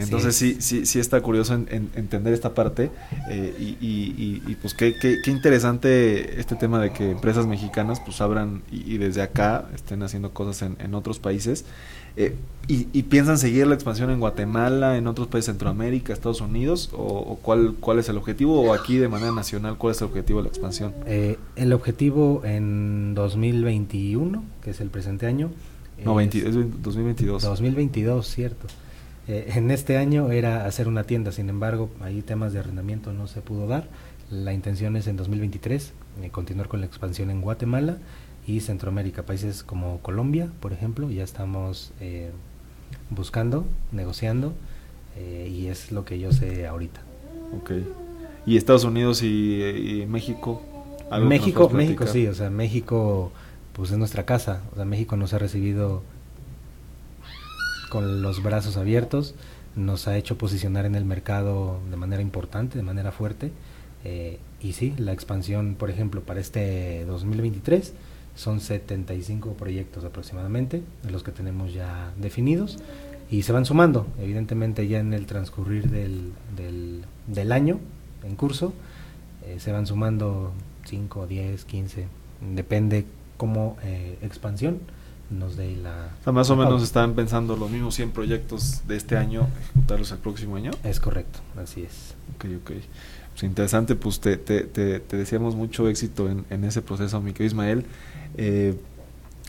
[0.00, 2.90] Entonces sí, sí, sí está curioso en- en- entender esta parte
[3.30, 7.46] eh, y, y- y- y, pues qué, qué, qué interesante este tema de que empresas
[7.46, 11.64] mexicanas pues abran y, y desde acá estén haciendo cosas en, en otros países
[12.16, 12.36] Eh,
[12.66, 16.90] y, y piensan seguir la expansión en Guatemala, en otros países de Centroamérica, Estados Unidos
[16.94, 20.06] o, o cuál, cuál es el objetivo o aquí de manera nacional cuál es el
[20.06, 20.94] objetivo de la expansión.
[21.06, 25.50] Eh, el objetivo en 2021, que es el presente año.
[26.02, 27.42] No, es 20 es 2022.
[27.42, 28.66] 2022, cierto.
[29.28, 33.26] Eh, en este año era hacer una tienda, sin embargo, ahí temas de arrendamiento no
[33.26, 33.88] se pudo dar.
[34.30, 35.92] La intención es en 2023
[36.22, 37.98] eh, continuar con la expansión en Guatemala
[38.46, 42.30] y Centroamérica, países como Colombia, por ejemplo, ya estamos eh,
[43.10, 44.52] buscando, negociando
[45.16, 47.00] eh, y es lo que yo sé ahorita.
[47.56, 47.72] Ok.
[48.46, 50.62] ¿Y Estados Unidos y, y México?
[51.10, 53.32] ¿Algo México, México sí, o sea, México
[53.72, 56.02] pues es nuestra casa, o sea, México nos ha recibido
[57.90, 59.34] con los brazos abiertos,
[59.76, 63.52] nos ha hecho posicionar en el mercado de manera importante, de manera fuerte,
[64.04, 67.94] eh, y sí, la expansión, por ejemplo, para este 2023
[68.34, 72.78] son 75 proyectos aproximadamente, de los que tenemos ya definidos,
[73.30, 76.32] y se van sumando, evidentemente ya en el transcurrir del,
[77.26, 77.80] del, año
[78.22, 78.74] en curso,
[79.46, 80.52] eh, se van sumando
[80.86, 82.06] 5, 10, 15,
[82.54, 83.06] depende
[83.36, 84.80] como eh, expansión
[85.30, 86.10] nos dé la...
[86.20, 90.12] O sea, más o menos están pensando los mismos 100 proyectos de este año, ejecutarlos
[90.12, 90.70] el próximo año.
[90.82, 92.14] Es correcto, así es.
[92.36, 92.72] Ok, ok.
[93.32, 97.46] Pues interesante, pues te, te, te, deseamos mucho éxito en, en, ese proceso, mi querido
[97.46, 97.84] Ismael.
[98.36, 98.74] Eh,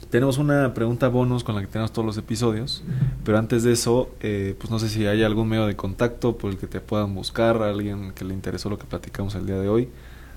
[0.09, 2.83] tenemos una pregunta bonus con la que tenemos todos los episodios,
[3.23, 6.51] pero antes de eso, eh, pues no sé si hay algún medio de contacto por
[6.51, 9.57] el que te puedan buscar, a alguien que le interesó lo que platicamos el día
[9.57, 9.89] de hoy,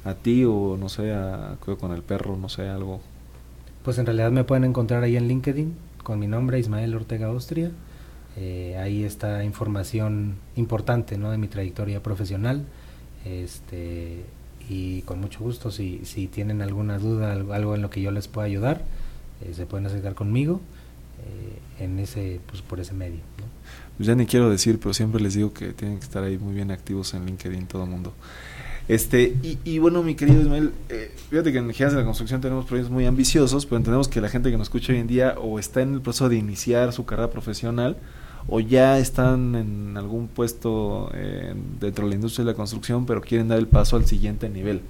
[0.04, 3.00] a ti o no sé, a, con el perro, no sé, algo
[3.88, 7.70] pues en realidad me pueden encontrar ahí en LinkedIn con mi nombre, Ismael Ortega Austria.
[8.36, 11.30] Eh, ahí está información importante ¿no?
[11.30, 12.64] de mi trayectoria profesional.
[13.24, 14.24] Este,
[14.68, 18.28] y con mucho gusto, si, si tienen alguna duda, algo, en lo que yo les
[18.28, 18.82] pueda ayudar,
[19.42, 20.60] eh, se pueden acercar conmigo
[21.78, 23.20] eh, en ese, pues, por ese medio.
[23.96, 26.54] Pues ya ni quiero decir, pero siempre les digo que tienen que estar ahí muy
[26.54, 28.12] bien activos en LinkedIn todo el mundo.
[28.88, 32.64] Este, y, bueno, mi querido Ismael, eh, fíjate que en Energías de la Construcción tenemos
[32.64, 35.58] proyectos muy ambiciosos, pero entendemos que la gente que nos escucha hoy en día o
[35.58, 37.98] está en el proceso de iniciar su carrera profesional
[38.48, 43.20] o ya están en algún puesto eh, dentro de la industria de la construcción, pero
[43.20, 44.80] quieren dar el paso al siguiente nivel.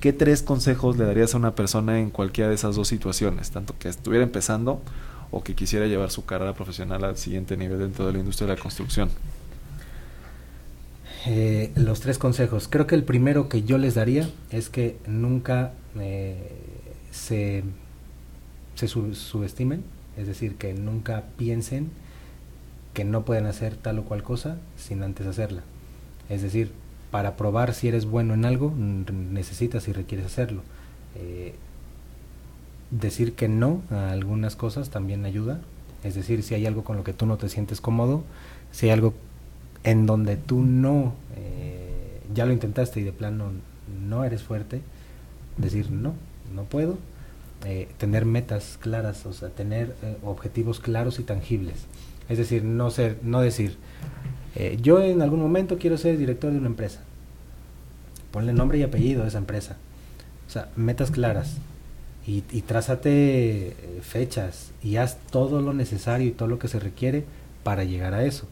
[0.00, 3.74] ¿Qué tres consejos le darías a una persona en cualquiera de esas dos situaciones, tanto
[3.78, 4.80] que estuviera empezando
[5.30, 8.56] o que quisiera llevar su carrera profesional al siguiente nivel dentro de la industria de
[8.56, 9.10] la construcción?
[11.26, 12.66] Eh, los tres consejos.
[12.68, 16.50] Creo que el primero que yo les daría es que nunca eh,
[17.12, 17.62] se,
[18.74, 19.84] se subestimen,
[20.16, 21.90] es decir, que nunca piensen
[22.94, 25.62] que no pueden hacer tal o cual cosa sin antes hacerla.
[26.28, 26.72] Es decir,
[27.10, 30.62] para probar si eres bueno en algo, necesitas y requieres hacerlo.
[31.14, 31.54] Eh,
[32.90, 35.60] decir que no a algunas cosas también ayuda.
[36.04, 38.24] Es decir, si hay algo con lo que tú no te sientes cómodo,
[38.70, 39.14] si hay algo
[39.84, 43.50] en donde tú no, eh, ya lo intentaste y de plano
[44.08, 44.80] no eres fuerte,
[45.58, 46.14] decir no,
[46.54, 46.98] no puedo,
[47.66, 51.86] eh, tener metas claras, o sea, tener objetivos claros y tangibles.
[52.28, 53.76] Es decir, no, ser, no decir,
[54.80, 57.00] yo en algún momento quiero ser director de una empresa.
[58.30, 59.76] Ponle nombre y apellido a esa empresa.
[60.48, 61.56] O sea, metas claras.
[62.26, 67.24] Y, y trázate fechas y haz todo lo necesario y todo lo que se requiere
[67.64, 68.46] para llegar a eso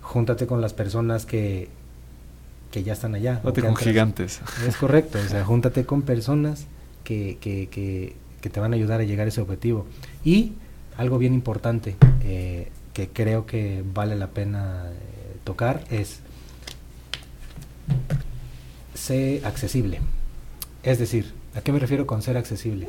[0.00, 1.68] júntate con las personas que,
[2.70, 3.36] que ya están allá.
[3.36, 4.40] Júntate con gigantes.
[4.66, 6.66] Es correcto, o sea, júntate con personas
[7.04, 9.86] que, que, que, que, te van a ayudar a llegar a ese objetivo.
[10.24, 10.54] Y
[10.96, 16.20] algo bien importante eh, que creo que vale la pena eh, tocar es
[18.94, 20.00] ser accesible.
[20.82, 22.88] Es decir, ¿a qué me refiero con ser accesible?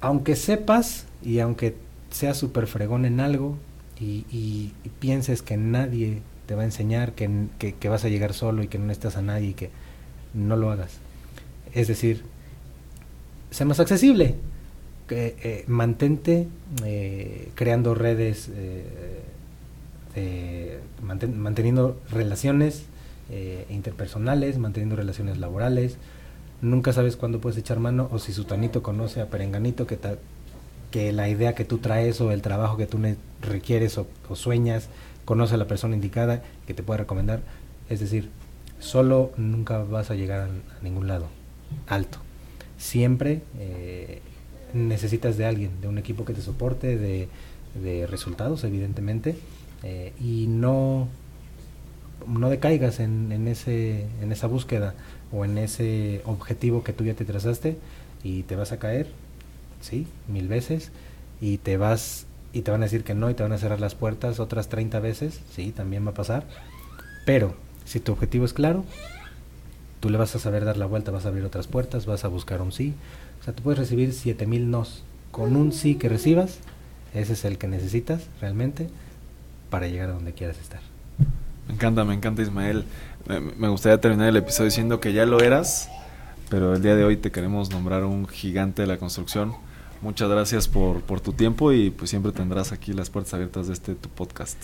[0.00, 1.76] Aunque sepas y aunque
[2.10, 3.58] seas súper fregón en algo,
[4.00, 8.68] y, pienses que nadie te va a enseñar, que, que, vas a llegar solo y
[8.68, 9.70] que no necesitas a nadie y que
[10.34, 10.98] no lo hagas.
[11.74, 12.24] Es decir,
[13.50, 14.36] sé más accesible,
[15.10, 16.48] eh, mantente
[16.84, 18.50] eh, creando redes,
[20.14, 22.84] eh, manteniendo relaciones
[23.70, 25.96] interpersonales, manteniendo relaciones laborales.
[26.60, 31.54] Nunca sabes cuándo puedes echar mano o si Sutanito conoce a Perenganito que, la idea
[31.54, 32.98] que tú traes o el trabajo que tú
[33.40, 34.88] requieres o, sueñas,
[35.24, 37.40] conoce a la persona indicada que te puede recomendar.
[37.88, 38.30] Es decir,
[38.80, 41.26] solo nunca vas a llegar a, ningún lado
[41.86, 42.18] alto.
[42.76, 43.42] Siempre
[44.74, 47.28] necesitas de alguien, de un equipo que te soporte, de,
[48.08, 49.36] resultados, evidentemente,
[49.84, 51.06] eh, y no,
[52.26, 54.94] no decaigas en, en, ese, en esa búsqueda
[55.30, 57.76] o en ese objetivo que tú ya te trazaste
[58.24, 59.06] y te vas a caer
[59.80, 60.90] sí, mil veces,
[61.40, 63.78] y te vas y te van a decir que no y te van a cerrar
[63.78, 66.46] las puertas otras 30 veces, sí, también va a pasar.
[67.26, 67.54] Pero
[67.84, 68.84] si tu objetivo es claro,
[70.00, 72.28] tú le vas a saber dar la vuelta, vas a abrir otras puertas, vas a
[72.28, 72.94] buscar un sí.
[73.48, 75.04] Sea, tú puedes recibir 7000 nos.
[75.30, 76.58] Con un sí que recibas,
[77.14, 78.88] ese es el que necesitas realmente
[79.70, 80.80] para llegar a donde quieras estar.
[81.66, 82.84] Me encanta, me encanta Ismael.
[83.56, 85.88] Me gustaría terminar el episodio diciendo que ya lo eras,
[86.50, 89.54] pero el día de hoy te queremos nombrar un gigante de la construcción
[90.00, 93.72] Muchas gracias por, por tu tiempo y pues siempre tendrás aquí las puertas abiertas de
[93.72, 94.56] este tu podcast.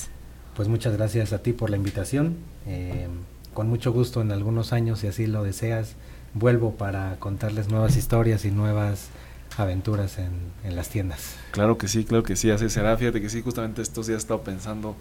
[0.54, 2.36] pues muchas gracias a ti por la invitación.
[2.66, 3.08] Eh,
[3.52, 5.96] con mucho gusto en algunos años, si así lo deseas,
[6.34, 9.08] vuelvo para contarles nuevas historias y nuevas
[9.56, 10.32] aventuras en,
[10.64, 11.36] en, las tiendas.
[11.52, 12.96] Claro que sí, claro que sí, así será.
[12.96, 14.96] Fíjate que sí, justamente estos días he estado pensando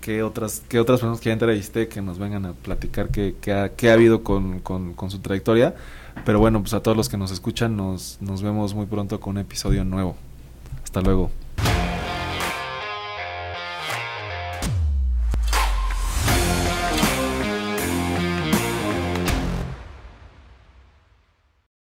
[0.00, 3.52] qué otras, qué otras personas que ya entrevisté que nos vengan a platicar qué, qué,
[3.52, 5.74] ha, qué ha habido con, con, con, su trayectoria.
[6.24, 9.36] Pero bueno, pues a todos los que nos escuchan, nos, nos vemos muy pronto con
[9.36, 10.16] un episodio nuevo.
[10.82, 11.30] Hasta luego.